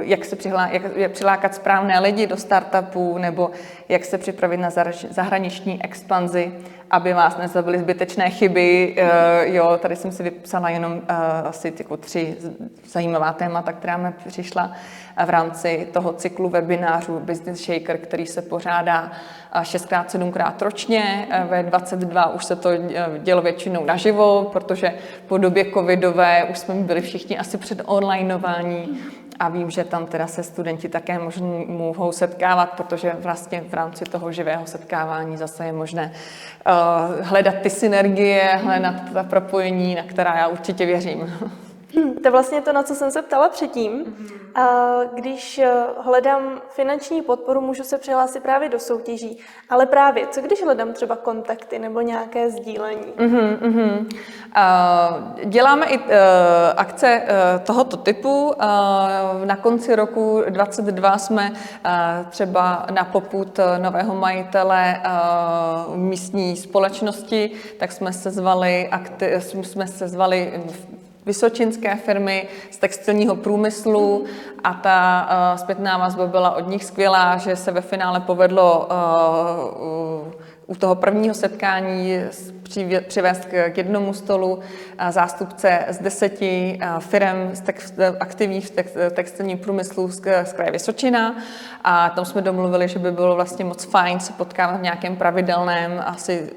[0.00, 3.50] jak se přihlá, jak, jak přilákat správné lidi do startupů, nebo
[3.88, 4.70] jak se připravit na
[5.10, 6.52] zahraniční expanzi,
[6.90, 8.96] aby vás nezabily zbytečné chyby.
[8.98, 11.00] Uh, jo, tady jsem si vypsala jenom uh,
[11.48, 12.36] asi jako tři
[12.84, 14.72] zajímavá témata, která mi přišla
[15.26, 19.12] v rámci toho cyklu webinářů Business Shaker, který se pořádá
[19.62, 21.28] 6x7krát ročně.
[21.48, 22.70] Ve 22 už se to
[23.18, 24.92] dělo většinou naživo, protože
[25.26, 28.98] po době covidové už jsme byli všichni asi před onlineování
[29.38, 34.04] a vím, že tam teda se studenti také možný, mohou setkávat, protože vlastně v rámci
[34.04, 36.12] toho živého setkávání zase je možné
[36.66, 41.34] uh, hledat ty synergie, hledat ta propojení, na která já určitě věřím.
[41.96, 44.16] Hmm, to je vlastně to, na co jsem se ptala předtím.
[44.54, 49.38] A když eh, hledám finanční podporu, můžu se přihlásit právě do soutěží.
[49.70, 53.12] Ale právě, co když hledám třeba kontakty nebo nějaké sdílení?
[53.18, 54.06] Uh-huh, uh-huh.
[54.56, 56.04] Uh, děláme i uh,
[56.76, 58.54] akce uh, tohoto typu.
[59.44, 61.52] Na konci roku 2022 jsme
[62.30, 65.02] třeba na poput nového majitele
[65.94, 70.52] místní společnosti, tak jsme se zvali, akti- jsme se zvali
[71.26, 74.24] vysočinské firmy z textilního průmyslu
[74.64, 78.88] a ta uh, zpětná vazba byla od nich skvělá, že se ve finále povedlo
[80.26, 80.32] uh,
[80.66, 82.20] u toho prvního setkání
[83.08, 84.60] přivést k jednomu stolu
[85.10, 87.52] zástupce z deseti firm
[88.20, 91.36] aktivních v textilním průmyslu z kraje Vysočina.
[91.84, 96.02] A tam jsme domluvili, že by bylo vlastně moc fajn se potkávat v nějakém pravidelném
[96.06, 96.50] asi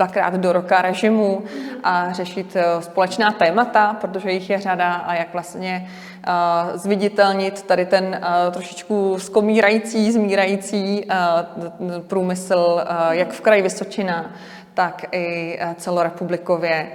[0.00, 1.42] dvakrát do roka režimu
[1.84, 5.88] a řešit eh, společná témata, protože jich je řada a jak vlastně
[6.26, 6.32] eh,
[6.78, 11.06] zviditelnit tady ten eh, trošičku skomírající, zmírající
[12.06, 14.30] průmysl jak v kraji Vysočina,
[14.74, 16.86] tak i celorepublikově.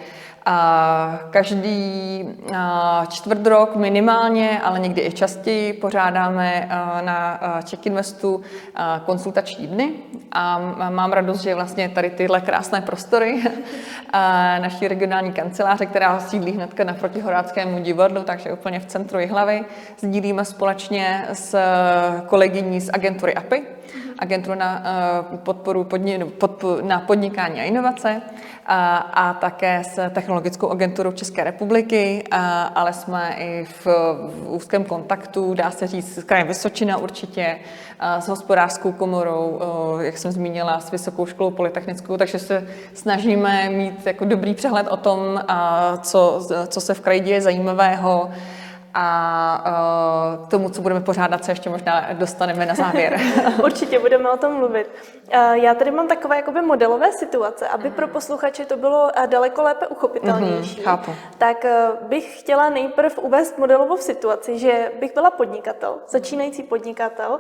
[1.29, 2.29] Každý
[3.09, 6.69] čtvrt rok minimálně, ale někdy i častěji pořádáme
[7.01, 8.41] na Czech Investu
[9.05, 9.93] konsultační dny.
[10.31, 13.43] A mám radost, že vlastně tady tyhle krásné prostory
[14.61, 19.65] naší regionální kanceláře, která sídlí hnedka naproti Horáckému divadlu, takže úplně v centru hlavy,
[19.99, 21.59] sdílíme společně s
[22.27, 23.74] kolegyní z agentury API,
[24.19, 24.83] agenturu na
[25.35, 28.21] podporu podni, podporu, na podnikání a inovace
[28.65, 34.83] a, a také s technologickou agenturou České republiky, a, ale jsme i v, v úzkém
[34.83, 37.57] kontaktu, dá se říct, s krajem Vysočina určitě,
[38.19, 39.59] s hospodářskou komorou,
[40.01, 44.97] jak jsem zmínila, s Vysokou školou polytechnickou, takže se snažíme mít jako dobrý přehled o
[44.97, 45.41] tom,
[46.01, 48.29] co, co se v kraji děje zajímavého,
[48.97, 53.19] a uh, k tomu, co budeme pořádat, se ještě možná dostaneme na závěr.
[53.63, 54.91] Určitě budeme o tom mluvit.
[55.33, 59.63] Uh, já tady mám takové jakoby modelové situace, aby pro posluchače to bylo uh, daleko
[59.63, 60.79] lépe uchopitelnější.
[60.79, 61.15] Mm-hmm, chápu.
[61.37, 61.65] Tak
[62.01, 67.39] bych chtěla nejprv uvést modelovou situaci, že bych byla podnikatel, začínající podnikatel,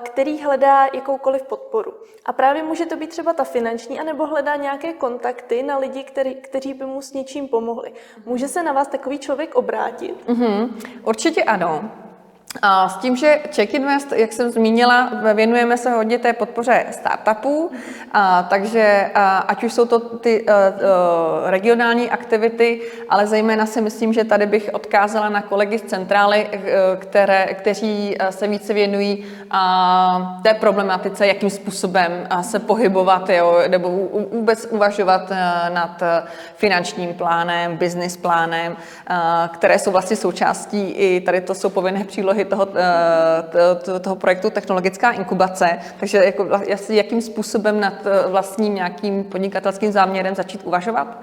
[0.00, 1.92] který hledá jakoukoliv podporu.
[2.24, 6.34] A právě může to být třeba ta finanční, anebo hledá nějaké kontakty na lidi, který,
[6.34, 7.92] kteří by mu s něčím pomohli.
[8.26, 10.26] Může se na vás takový člověk obrátit?
[10.26, 10.68] Mm-hmm.
[11.02, 11.90] Určitě ano.
[12.62, 17.70] A s tím, že Czech Invest, jak jsem zmínila, věnujeme se hodně té podpoře startupů,
[18.12, 20.70] a, takže a, ať už jsou to ty a, a,
[21.50, 26.48] regionální aktivity, ale zejména si myslím, že tady bych odkázala na kolegy z centrály,
[26.98, 33.88] které, kteří se více věnují a, té problematice, jakým způsobem se pohybovat, jo, nebo
[34.32, 35.32] vůbec uvažovat
[35.68, 36.02] nad
[36.56, 38.76] finančním plánem, business plánem,
[39.52, 45.10] které jsou vlastně součástí i tady to jsou povinné přílohy toho, eh, toho projektu Technologická
[45.10, 46.48] inkubace, takže jako,
[46.88, 51.20] jakým způsobem nad eh, vlastním nějakým podnikatelským záměrem začít uvažovat.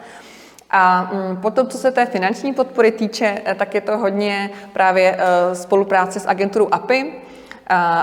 [0.69, 5.17] A mm, potom, co se té finanční podpory týče, eh, tak je to hodně právě
[5.53, 7.13] spolupráce s agenturou API,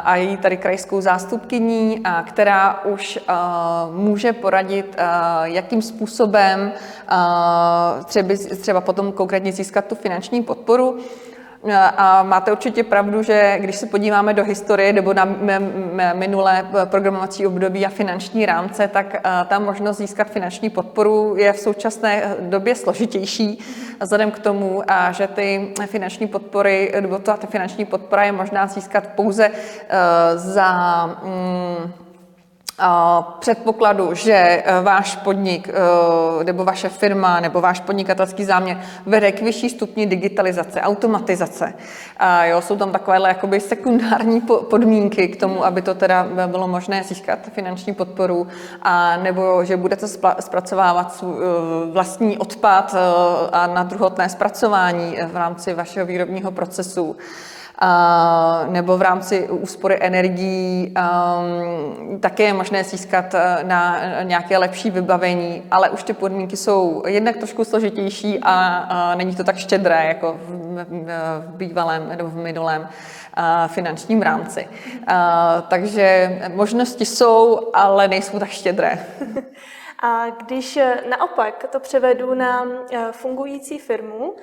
[0.04, 3.18] a její tady krajskou zástupkyní, která už
[3.92, 4.96] může poradit,
[5.42, 6.72] jakým způsobem
[8.04, 10.98] třeba, třeba potom konkrétně získat tu finanční podporu.
[11.96, 15.28] A máte určitě pravdu, že když se podíváme do historie nebo na
[16.12, 19.16] minulé programovací období a finanční rámce, tak
[19.48, 23.58] ta možnost získat finanční podporu je v současné době složitější,
[24.00, 29.44] vzhledem k tomu, že ty finanční podpory, nebo ta finanční podpora je možná získat pouze
[29.46, 29.52] e,
[30.38, 31.92] za mm,
[33.38, 39.42] předpokladu, že e, váš podnik e, nebo vaše firma nebo váš podnikatelský záměr vede k
[39.42, 41.74] vyšší stupni digitalizace, automatizace.
[42.16, 47.04] A jo, jsou tam takovéhle jakoby sekundární podmínky k tomu, aby to teda bylo možné
[47.04, 48.46] získat finanční podporu,
[48.82, 50.08] a nebo že budete
[50.40, 51.26] zpracovávat e,
[51.92, 52.94] vlastní odpad
[53.52, 57.16] a na druhotné zpracování v rámci vašeho výrobního procesu
[58.68, 65.62] nebo v rámci úspory energií um, také je možné získat eh, na nějaké lepší vybavení,
[65.70, 70.84] ale už ty podmínky jsou jednak trošku složitější a, není to tak štědré jako v,
[71.46, 72.88] v bývalém nebo v minulém
[73.66, 74.68] finančním rámci.
[75.68, 78.98] Takže možnosti jsou, ale nejsou tak štědré.
[80.02, 80.78] A když
[81.11, 82.66] naopak to převedu na
[83.11, 84.37] fungující firmu,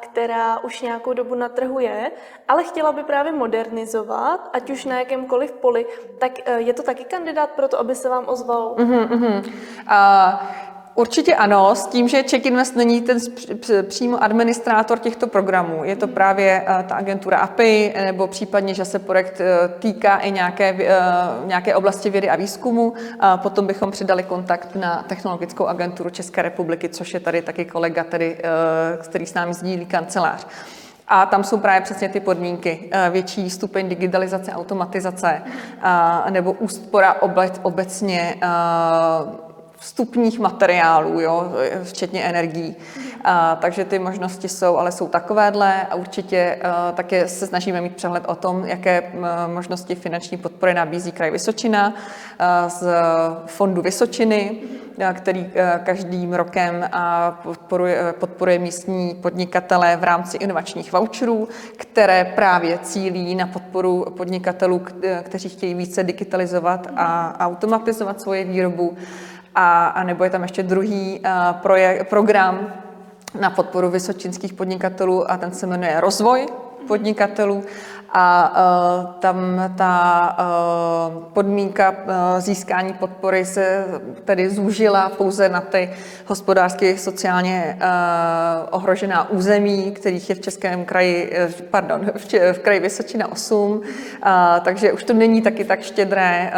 [0.00, 2.10] která už nějakou dobu na trhu je,
[2.48, 5.86] ale chtěla by právě modernizovat, ať už na jakémkoliv poli,
[6.18, 8.74] tak je to taky kandidát pro to, aby se vám ozval?
[8.78, 9.44] Uh-huh.
[9.86, 10.71] Uh...
[10.94, 13.18] Určitě ano, s tím, že Check Invest není ten
[13.88, 15.84] přímo administrátor těchto programů.
[15.84, 20.30] Je to právě eh, ta agentura API, nebo případně, že se projekt eh, týká i
[20.30, 20.96] nějaké, eh,
[21.46, 22.94] nějaké oblasti vědy a výzkumu.
[23.20, 28.04] A potom bychom přidali kontakt na technologickou agenturu České republiky, což je tady taky kolega,
[28.04, 28.38] tedy,
[29.02, 30.46] který s námi sdílí kancelář.
[31.08, 32.90] A tam jsou právě přesně ty podmínky.
[33.10, 35.42] Větší stupeň digitalizace, automatizace
[36.30, 37.16] nebo úspora
[37.62, 38.36] obecně
[39.82, 42.76] vstupních materiálů, jo, včetně energií.
[43.24, 47.96] A, takže ty možnosti jsou, ale jsou takovéhle a určitě a, také se snažíme mít
[47.96, 49.12] přehled o tom, jaké
[49.46, 51.94] možnosti finanční podpory nabízí kraj Vysočina
[52.38, 52.86] a, z
[53.46, 54.56] fondu Vysočiny,
[55.08, 62.32] a, který a, každým rokem a podporuje, podporuje místní podnikatele v rámci inovačních voucherů, které
[62.34, 64.82] právě cílí na podporu podnikatelů,
[65.22, 68.96] kteří chtějí více digitalizovat a automatizovat svoje výrobu
[69.54, 72.72] a, a nebo je tam ještě druhý uh, program
[73.40, 76.46] na podporu vysočinských podnikatelů a ten se jmenuje Rozvoj
[76.88, 77.64] podnikatelů
[78.12, 79.36] a uh, tam
[79.76, 81.96] ta uh, podmínka uh,
[82.38, 83.84] získání podpory se
[84.24, 85.90] tedy zúžila pouze na ty
[86.26, 87.78] hospodářsky sociálně
[88.70, 91.32] ohrožená území, kterých je v Českém kraji,
[91.70, 92.10] pardon,
[92.52, 93.82] v, kraji Vysočina 8, uh,
[94.64, 96.52] takže už to není taky tak štědré,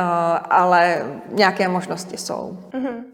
[0.50, 2.58] ale nějaké možnosti jsou.
[2.72, 3.04] Mm-hmm.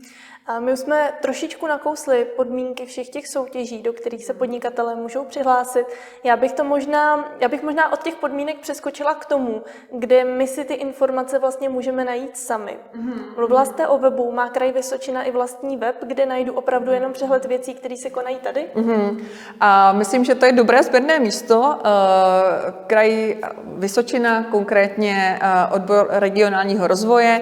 [0.50, 5.24] A my už jsme trošičku nakousli podmínky všech těch soutěží, do kterých se podnikatelé můžou
[5.24, 5.86] přihlásit.
[6.24, 10.46] Já bych to možná, já bych možná od těch podmínek přeskočila k tomu, kde my
[10.46, 12.76] si ty informace vlastně můžeme najít sami.
[12.94, 13.22] Mm-hmm.
[13.36, 17.44] Mluvila jste o webu, má kraj Vysočina i vlastní web, kde najdu opravdu jenom přehled
[17.44, 18.66] věcí, které se konají tady?
[18.74, 19.24] Mm-hmm.
[19.60, 21.78] A myslím, že to je dobré sběrné místo.
[21.84, 27.40] Eh, kraj Vysočina, konkrétně eh, odbor regionálního rozvoje,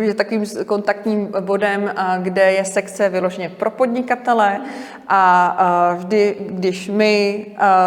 [0.00, 4.60] je takovým kontaktním kontaktním bodem, kde je sekce vyloženě pro podnikatele
[5.08, 7.46] a vždy, když my,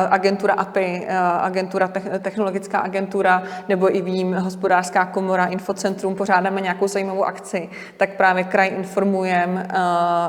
[0.10, 1.08] agentura API,
[1.42, 1.88] agentura,
[2.22, 8.72] technologická agentura nebo i vím, hospodářská komora, infocentrum, pořádáme nějakou zajímavou akci, tak právě kraj
[8.78, 9.68] informujeme,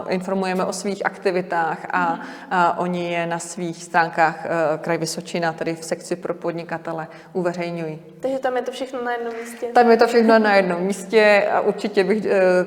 [0.08, 4.46] informujeme o svých aktivitách a, a oni je na svých stránkách
[4.80, 8.10] kraj Vysočina, tedy v sekci pro podnikatele, uveřejňují.
[8.20, 9.66] Takže tam je to všechno na jednom místě?
[9.66, 12.66] Tam je to všechno na jednom místě a určitě bych e,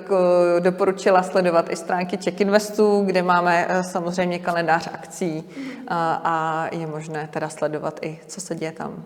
[0.59, 5.49] doporučila sledovat i stránky Check Investu, kde máme e, samozřejmě kalendář akcí
[5.87, 9.05] a, a je možné teda sledovat i, co se děje tam.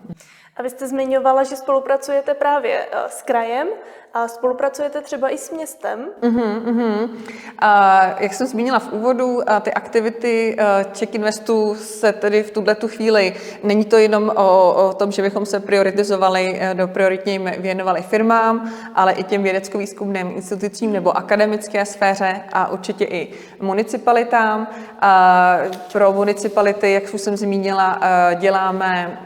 [0.58, 3.68] A vy jste zmiňovala, že spolupracujete právě e, s krajem
[4.14, 6.08] a spolupracujete třeba i s městem?
[6.20, 7.10] Uh-huh, uh-huh.
[7.58, 10.56] A jak jsem zmínila v úvodu, ty aktivity
[10.92, 15.22] Czech Investu se tedy v tuhle tu chvíli, není to jenom o, o tom, že
[15.22, 21.84] bychom se prioritizovali, e, do prioritně věnovali firmám, ale i těm vědecko-výzkumným institucím nebo akademické
[21.84, 23.28] sféře a určitě i
[23.60, 24.68] municipalitám.
[25.00, 25.58] A
[25.92, 28.00] pro municipality, jak už jsem zmínila,
[28.34, 29.20] děláme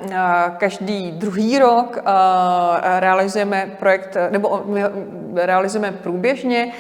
[0.59, 1.99] každý druhý rok,
[2.99, 4.83] realizujeme projekt, nebo my
[5.35, 6.73] realizujeme průběžně,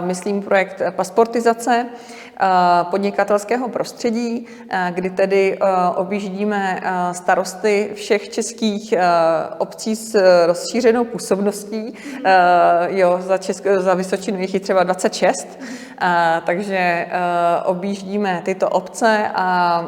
[0.00, 1.86] myslím projekt pasportizace
[2.90, 4.46] podnikatelského prostředí,
[4.90, 5.58] kdy tedy
[5.96, 6.80] objíždíme
[7.12, 8.94] starosty všech českých
[9.58, 11.94] obcí s rozšířenou působností.
[12.88, 15.60] Jo, za, Česko, za Vysočinu jich třeba 26,
[16.46, 17.06] takže
[17.64, 19.84] objíždíme tyto obce a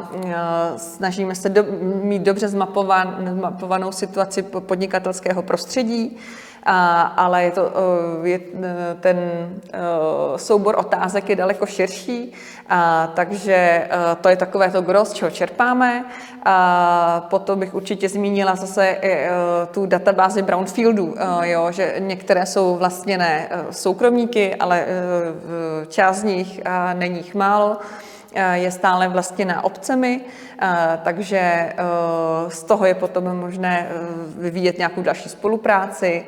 [0.77, 1.65] snažíme se do,
[2.03, 6.17] mít dobře zmapovanou situaci podnikatelského prostředí
[6.65, 7.71] a, ale je to,
[8.23, 9.79] eh, je, eh, ten eh,
[10.35, 12.33] soubor otázek je daleko širší,
[12.69, 13.87] a, takže
[14.21, 16.05] to je takové to gros, čeho čerpáme.
[16.45, 18.97] A potom bych určitě zmínila zase
[19.71, 24.85] tu databázi brownfieldů, jo, že některé jsou vlastně ne soukromníky, ale
[25.87, 26.61] část z nich
[26.93, 27.77] není jich málo
[28.53, 30.21] je stále vlastně na obcemi,
[31.03, 31.73] takže
[32.47, 33.87] z toho je potom možné
[34.37, 36.25] vyvíjet nějakou další spolupráci.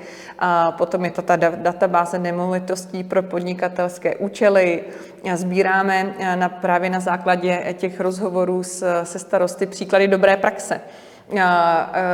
[0.78, 4.84] Potom je to ta databáze nemovitostí pro podnikatelské účely.
[5.34, 8.64] Sbíráme na, právě na základě těch rozhovorů
[9.04, 10.82] se starosty příklady dobré praxe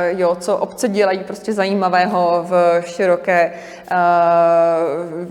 [0.08, 3.52] jo, co obce dělají prostě zajímavého v široké,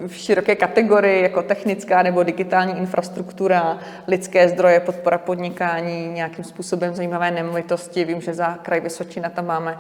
[0.08, 3.78] v široké kategorii, jako technická nebo digitální infrastruktura,
[4.08, 8.06] lidské zdroje, podpora podnikání, nějakým způsobem zajímavé nemovitosti.
[8.06, 9.78] Vím, že za kraj Vysočina tam máme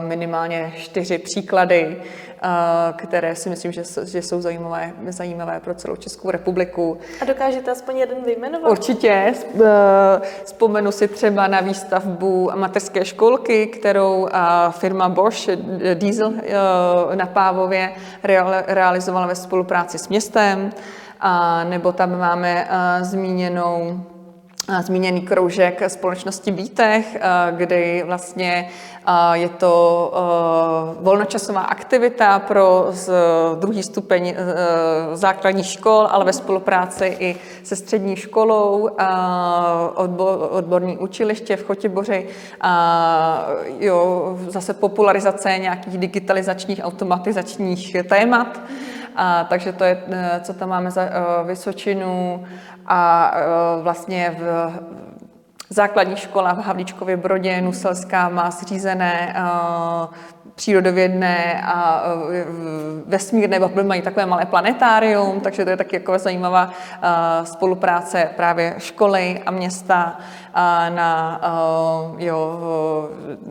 [0.00, 1.96] minimálně čtyři příklady
[2.96, 6.98] které si myslím, že, že jsou zajímavé, zajímavé pro celou Českou republiku.
[7.22, 8.70] A dokážete aspoň jeden vyjmenovat?
[8.70, 9.34] Určitě.
[10.44, 14.28] Vzpomenu si třeba na výstavbu mateřské školky, kterou
[14.70, 15.48] firma Bosch
[15.94, 16.32] Diesel
[17.14, 17.92] na Pávově
[18.66, 20.70] realizovala ve spolupráci s městem.
[21.20, 22.68] A nebo tam máme
[23.00, 24.00] zmíněnou
[24.80, 27.16] zmíněný kroužek společnosti Bítech,
[27.50, 28.68] kdy vlastně
[29.32, 30.12] je to
[31.00, 32.86] volnočasová aktivita pro
[33.54, 34.34] druhý stupeň
[35.12, 38.88] základních škol, ale ve spolupráci i se střední školou,
[40.50, 42.28] odborní učiliště v Chotěboři,
[43.78, 48.60] jo, zase popularizace nějakých digitalizačních, automatizačních témat.
[49.16, 50.02] A, takže to je,
[50.40, 51.02] co tam máme za
[51.44, 52.44] Vysočinu
[52.86, 53.32] a
[53.82, 54.72] vlastně v
[55.68, 59.34] základní škola v Havlíčkově Brodě Nuselská má zřízené
[60.54, 62.02] přírodovědné a
[63.06, 66.70] vesmírné bubly mají takové malé planetárium, takže to je taky jako zajímavá
[67.44, 70.18] spolupráce právě školy a města
[70.88, 71.40] na
[72.18, 72.60] jo,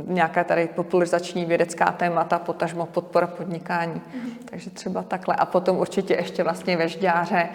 [0.08, 3.94] nějaká tady popularizační vědecká témata, potažmo podpora podnikání.
[3.94, 4.30] Mm-hmm.
[4.46, 5.36] Takže třeba takhle.
[5.36, 7.50] A potom určitě ještě vlastně ve Žďáře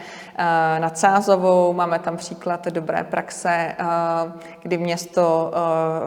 [0.78, 3.76] nad Sázovou máme tam příklad dobré praxe,
[4.62, 5.52] kdy město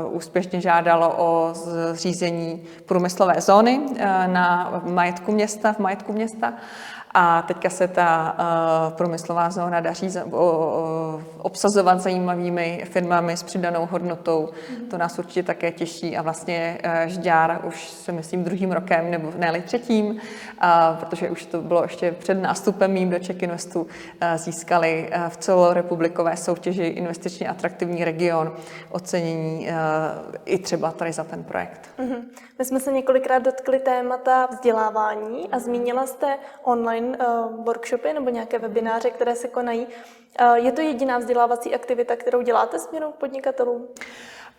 [0.10, 3.82] úspěšně žádalo o zřízení průmyslové zóny
[4.28, 6.54] na majetku města, v majetku města
[7.20, 13.44] a teďka se ta uh, průmyslová zóna daří za, o, o, obsazovat zajímavými firmami s
[13.44, 14.50] přidanou hodnotou.
[14.70, 14.90] Mm.
[14.90, 19.32] To nás určitě také těší a vlastně uh, Žďár už se myslím druhým rokem, nebo
[19.38, 20.20] ne třetím, uh,
[21.00, 23.88] protože už to bylo ještě před nástupem mým do Czech Investu, uh,
[24.36, 28.54] získali uh, v celorepublikové soutěži investičně atraktivní region
[28.92, 31.90] ocenění uh, i třeba tady za ten projekt.
[32.00, 32.22] Mm-hmm.
[32.60, 38.60] My jsme se několikrát dotkli témata vzdělávání a zmínila jste online uh, workshopy nebo nějaké
[38.60, 39.88] webináře, které se konají.
[40.42, 43.88] Uh, je to jediná vzdělávací aktivita, kterou děláte směrem k podnikatelům?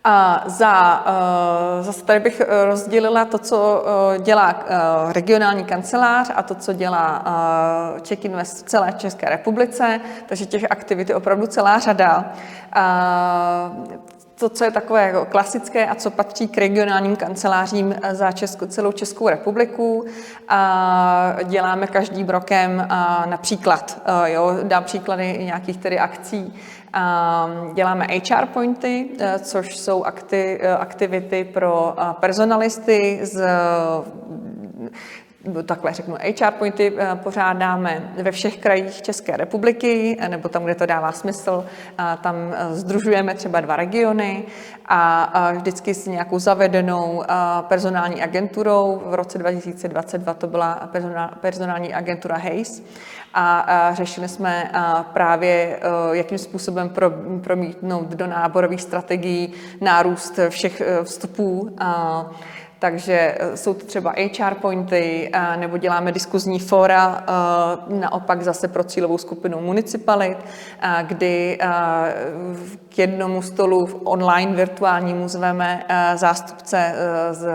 [0.03, 3.83] A za, uh, zase tady bych rozdělila to, co
[4.19, 4.63] dělá
[5.11, 7.23] regionální kancelář a to, co dělá
[8.01, 12.33] Czech Invest v celé České republice, takže těch aktivit je opravdu celá řada.
[14.39, 18.91] To, co je takové jako klasické a co patří k regionálním kancelářím za Česko, celou
[18.91, 20.05] Českou republiku.
[20.47, 26.53] A děláme každým rokem a například, jo, dám příklady nějakých tedy akcí,
[26.93, 29.09] a děláme HR pointy,
[29.39, 30.03] což jsou
[30.79, 33.47] aktivity pro personalisty z
[35.65, 40.75] takhle řeknu, HR pointy eh, pořádáme ve všech krajích České republiky, eh, nebo tam, kde
[40.75, 41.65] to dává smysl,
[42.21, 42.35] tam
[42.71, 44.43] združujeme třeba dva regiony
[44.85, 47.23] a vždycky s nějakou zavedenou
[47.61, 49.01] personální agenturou.
[49.05, 50.89] V roce 2022 to byla
[51.41, 52.83] personální agentura Hayes
[53.33, 54.71] a řešili jsme
[55.13, 56.91] právě, eh, jakým způsobem
[57.41, 61.75] promítnout do náborových strategií nárůst všech vstupů
[62.79, 68.67] takže eh, jsou to třeba HR pointy, eh, nebo děláme diskuzní fora, eh, naopak zase
[68.67, 70.37] pro cílovou skupinu municipalit,
[71.01, 71.59] kdy
[72.89, 76.95] k jednomu stolu online virtuálnímu zveme zástupce
[77.31, 77.47] z,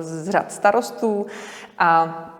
[0.00, 1.26] z řad starostů
[1.78, 2.37] a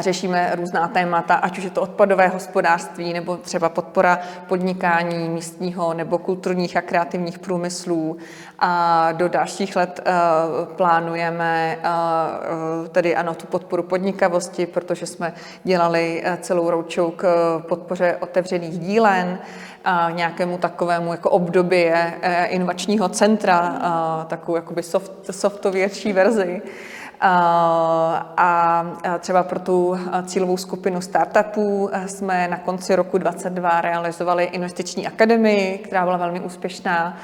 [0.00, 4.18] řešíme různá témata, ať už je to odpadové hospodářství, nebo třeba podpora
[4.48, 8.16] podnikání místního nebo kulturních a kreativních průmyslů.
[8.58, 15.32] A do dalších let uh, plánujeme uh, tedy ano, tu podporu podnikavosti, protože jsme
[15.64, 17.24] dělali celou roučou k
[17.68, 19.38] podpoře otevřených dílen,
[19.84, 21.84] a nějakému takovému jako období
[22.46, 23.78] inovačního centra,
[24.26, 26.62] takovou jakoby soft, softověrší verzi.
[27.26, 28.86] A
[29.18, 36.04] třeba pro tu cílovou skupinu startupů jsme na konci roku 2022 realizovali investiční akademii, která
[36.04, 37.18] byla velmi úspěšná.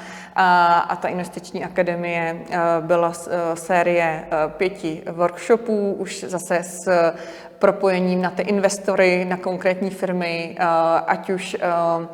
[0.89, 2.41] A ta investiční akademie
[2.81, 3.13] byla
[3.53, 7.13] série pěti workshopů, už zase s
[7.59, 10.57] propojením na ty investory, na konkrétní firmy,
[11.07, 12.07] ať už Eh,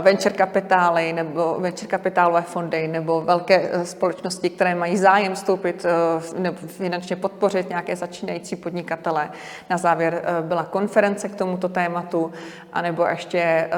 [0.00, 6.40] venture kapitály nebo venture kapitálové fondy nebo velké eh, společnosti, které mají zájem vstoupit eh,
[6.40, 9.30] nebo finančně podpořit nějaké začínající podnikatele.
[9.70, 12.32] Na závěr byla konference k tomuto tématu,
[12.72, 13.70] anebo ještě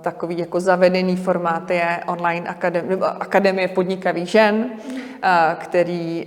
[0.00, 4.70] takový jako zavedený formát je online akademie, akademie podnikavých žen,
[5.58, 6.24] který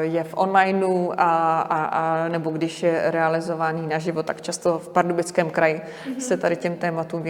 [0.00, 5.50] je v onlineu a, a, a nebo když je realizovaný naživo, tak často v Pardubickém
[5.50, 5.80] kraji
[6.18, 7.22] se tady těm tématům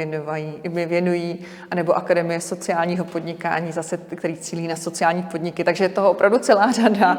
[0.65, 1.39] věnují věnují,
[1.71, 5.65] anebo Akademie sociálního podnikání, zase, který cílí na sociální podniky.
[5.65, 7.19] Takže je toho opravdu celá řada.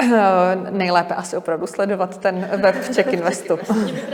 [0.00, 0.10] Uh,
[0.70, 3.58] nejlépe asi opravdu sledovat ten web Check Investu.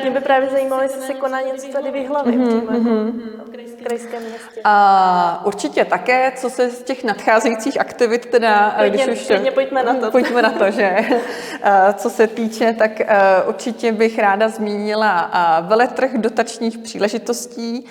[0.02, 3.12] Mě by právě zajímalo, jestli se koná něco tady v hlavě mm-hmm, mm-hmm.
[3.46, 4.60] v krajském městě.
[4.66, 9.54] Uh, určitě také, co se z těch nadcházejících aktivit teda, Pojďme, když už...
[9.54, 10.10] pojďme na to.
[10.10, 15.30] Pojďme na to, že uh, co se týče, tak uh, určitě bych ráda zmínila
[15.68, 17.86] veletrh dotačních příležitostí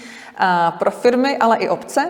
[0.79, 2.09] pro firmy, ale i obce.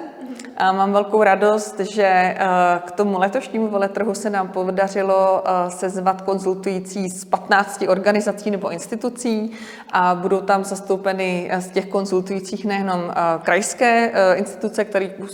[0.57, 2.37] A mám velkou radost, že
[2.85, 9.51] k tomu letošnímu veletrhu se nám podařilo sezvat konzultující z 15 organizací nebo institucí
[9.91, 13.13] a budou tam zastoupeny z těch konzultujících nejenom
[13.43, 14.85] krajské instituce,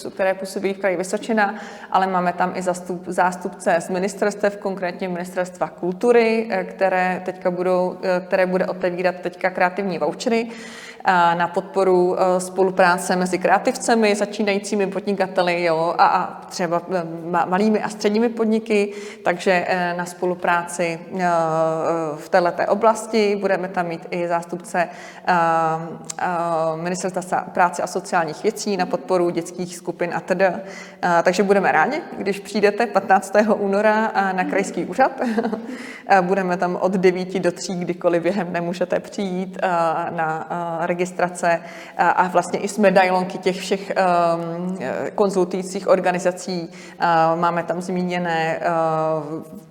[0.10, 1.56] které působí v kraji Vysočina,
[1.91, 8.45] ale máme tam i zastup, zástupce z ministerstev, konkrétně ministerstva kultury, které teďka budou, které
[8.45, 10.48] bude otevírat teďka kreativní vouchery
[11.34, 17.03] na podporu e, spolupráce mezi kreativcemi, začínajícími podnikateli jo, a, a třeba e,
[17.45, 18.93] malými a středními podniky,
[19.24, 20.99] takže e, na spolupráci
[22.16, 24.89] v této oblasti budeme tam mít i zástupce
[26.76, 30.45] Ministerstva práce a sociálních věcí na podporu dětských skupin a tedy.
[31.24, 33.34] Takže budeme rádi, když přijdete 15.
[33.55, 35.12] února na krajský úřad.
[36.22, 39.58] Budeme tam od 9 do 3, kdykoliv během nemůžete přijít
[40.10, 40.47] na
[40.98, 41.62] registrace
[41.98, 44.78] a vlastně i s medailonky těch všech um,
[45.16, 46.70] konzultujících organizací.
[47.36, 49.68] Máme tam zmíněné uh,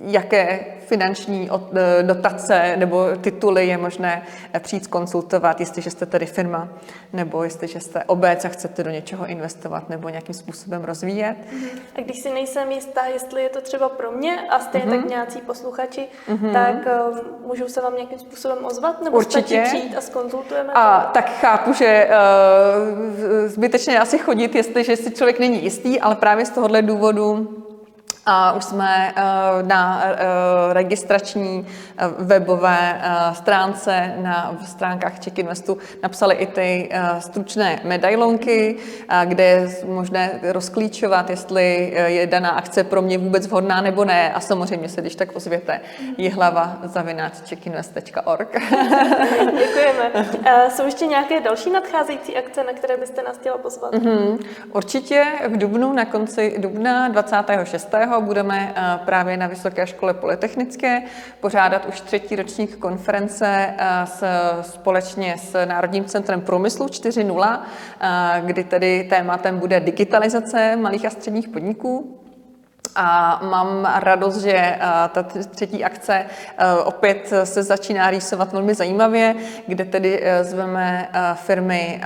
[0.00, 4.22] jaké finanční eh, dotace nebo tituly je možné
[4.58, 6.68] přijít konsultovat, jestliže jste tedy firma,
[7.12, 11.36] nebo jestliže jste obec a chcete do něčeho investovat nebo nějakým způsobem rozvíjet.
[11.52, 11.68] Mhm.
[11.96, 15.00] A když si nejsem jistá, jestli je to třeba pro mě a stejně mm-hmm.
[15.00, 16.52] tak nějací posluchači, mm-hmm.
[16.52, 16.74] tak
[17.10, 19.42] uh, můžu se vám nějakým způsobem ozvat nebo Určitě.
[19.42, 20.00] stačí přijít a
[20.48, 20.72] skonzultujeme?
[20.74, 21.12] A to?
[21.12, 26.50] tak chápu, že uh, zbytečně asi chodit, jestliže si člověk není jistý, ale právě z
[26.50, 27.48] tohohle důvodu
[28.30, 29.22] a už jsme eh,
[29.62, 30.16] na eh,
[30.72, 31.66] registrační
[31.98, 33.00] eh, webové
[33.32, 38.76] stránce, na stránkách Czech Investu napsali i ty stručné medailonky,
[39.24, 44.32] kde je možné rozklíčovat, jestli je daná akce pro mě vůbec vhodná nebo ne.
[44.32, 45.80] A samozřejmě se když tak ozvěte
[46.32, 48.52] hlava zavináč czekinvest.org.
[49.58, 50.28] Děkujeme.
[50.68, 53.94] Jsou ještě nějaké další nadcházející akce, na které byste nás chtěla pozvat?
[53.94, 54.38] Mm-hmm.
[54.72, 61.02] Určitě v Dubnu, na konci dubna 26 budeme eh, právě na Vysoké škole Polytechnické
[61.40, 64.24] pořádat už třetí ročník konference eh, s,
[64.60, 67.60] společně s Národním centrem průmyslu 4.0,
[68.00, 72.17] eh, kdy tedy tématem bude digitalizace malých a středních podniků.
[72.96, 74.78] A mám radost, že eh,
[75.08, 76.14] ta třetí akce
[76.58, 79.34] eh, opět se začíná rýsovat velmi zajímavě,
[79.66, 82.00] kde tedy eh, zveme firmy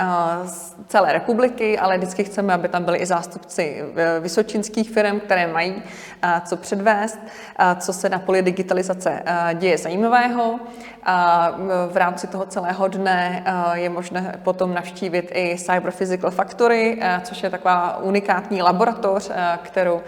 [0.45, 3.83] z celé republiky, ale vždycky chceme, aby tam byli i zástupci
[4.19, 5.83] vysočinských firm, které mají
[6.45, 7.19] co předvést,
[7.79, 9.23] co se na poli digitalizace
[9.53, 10.59] děje zajímavého.
[11.03, 11.49] A
[11.91, 17.49] v rámci toho celého dne je možné potom navštívit i Cyber Physical Factory, což je
[17.49, 19.31] taková unikátní laboratoř,
[19.63, 20.01] kterou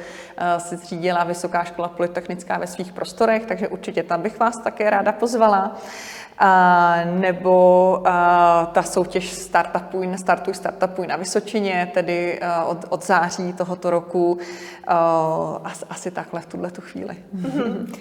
[0.57, 5.11] si zřídila Vysoká škola polytechnická ve svých prostorech, takže určitě tam bych vás také ráda
[5.11, 5.75] pozvala.
[6.39, 13.53] A, nebo a, ta soutěž Startupuj, Startuj, Startupuj na Vysočině, tedy a, od, od září
[13.53, 14.38] tohoto roku,
[14.88, 17.15] a, asi takhle v tuhle tu chvíli.
[17.36, 17.95] Mm-hmm.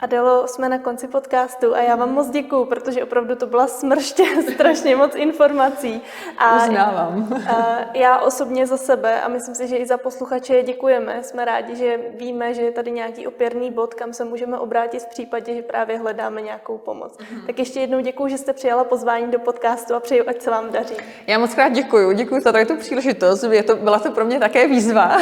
[0.00, 4.24] Adelo, jsme na konci podcastu a já vám moc děkuju, protože opravdu to byla smrště
[4.54, 6.02] strašně moc informací.
[6.38, 7.42] A Uznávám.
[7.48, 11.22] A já osobně za sebe a myslím si, že i za posluchače děkujeme.
[11.22, 15.06] Jsme rádi, že víme, že je tady nějaký opěrný bod, kam se můžeme obrátit v
[15.08, 17.16] případě, že právě hledáme nějakou pomoc.
[17.16, 17.46] Mm-hmm.
[17.46, 20.72] Tak ještě jednou děkuji, že jste přijala pozvání do podcastu a přeju, ať se vám
[20.72, 20.94] daří.
[21.26, 22.12] Já moc krát děkuji.
[22.12, 23.42] Děkuji za tu příležitost.
[23.42, 25.16] Je to, byla to pro mě také výzva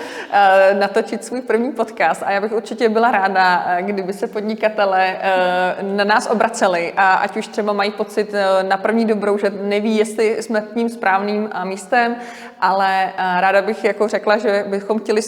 [0.78, 5.82] natočit svůj první podcast a já bych určitě byla ráda, kdyby kdyby se podnikatele eh,
[5.82, 9.96] na nás obraceli a ať už třeba mají pocit eh, na první dobrou, že neví,
[9.96, 12.16] jestli jsme tím správným eh, místem,
[12.60, 15.20] ale ráda bych jako řekla, že bychom chtěli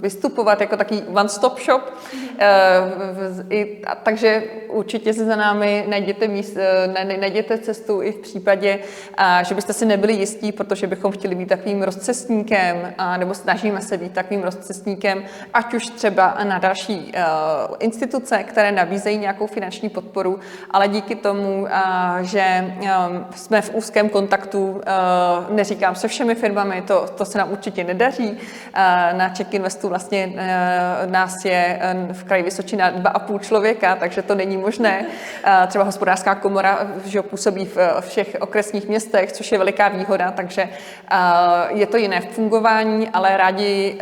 [0.00, 1.82] vystupovat jako takový one-stop shop,
[4.02, 6.56] takže určitě si za námi najděte, míst,
[7.20, 8.78] najděte cestu i v případě,
[9.42, 14.12] že byste si nebyli jistí, protože bychom chtěli být takovým rozcestníkem, nebo snažíme se být
[14.12, 17.12] takovým rozcestníkem, ať už třeba na další
[17.78, 20.38] instituce, které nabízejí nějakou finanční podporu,
[20.70, 21.66] ale díky tomu,
[22.20, 22.74] že
[23.34, 24.80] jsme v úzkém kontaktu,
[25.50, 28.38] neříkám se všemi firmami, to, to se nám určitě nedaří.
[29.12, 30.32] Na Czech Investu vlastně
[31.06, 31.80] nás je
[32.12, 35.06] v kraji Vysočina dva a půl člověka, takže to není možné.
[35.66, 40.68] Třeba hospodářská komora že působí v všech okresních městech, což je veliká výhoda, takže
[41.68, 43.98] je to jiné fungování, ale rádi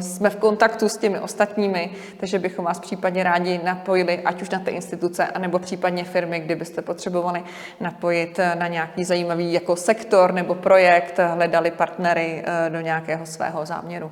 [0.00, 1.90] jsme v kontaktu s těmi ostatními,
[2.20, 6.82] takže bychom vás případně rádi napojili, ať už na ty instituce, anebo případně firmy, kdybyste
[6.82, 7.42] potřebovali
[7.80, 14.10] napojit na nějaký zajímavý jako sektor nebo projekt, hledali partnery do nějakého svého záměru.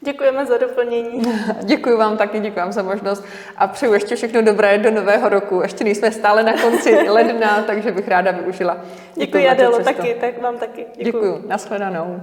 [0.00, 1.22] Děkujeme za doplnění.
[1.62, 3.24] Děkuji vám taky, děkuji vám za možnost
[3.56, 5.62] a přeju ještě všechno dobré do nového roku.
[5.62, 8.76] Ještě nejsme stále na konci ledna, takže bych ráda využila.
[9.14, 10.86] Děkuji, Adelo, taky, tak vám taky.
[10.96, 11.04] Děkuji.
[11.04, 12.20] Děkuji, nashledanou.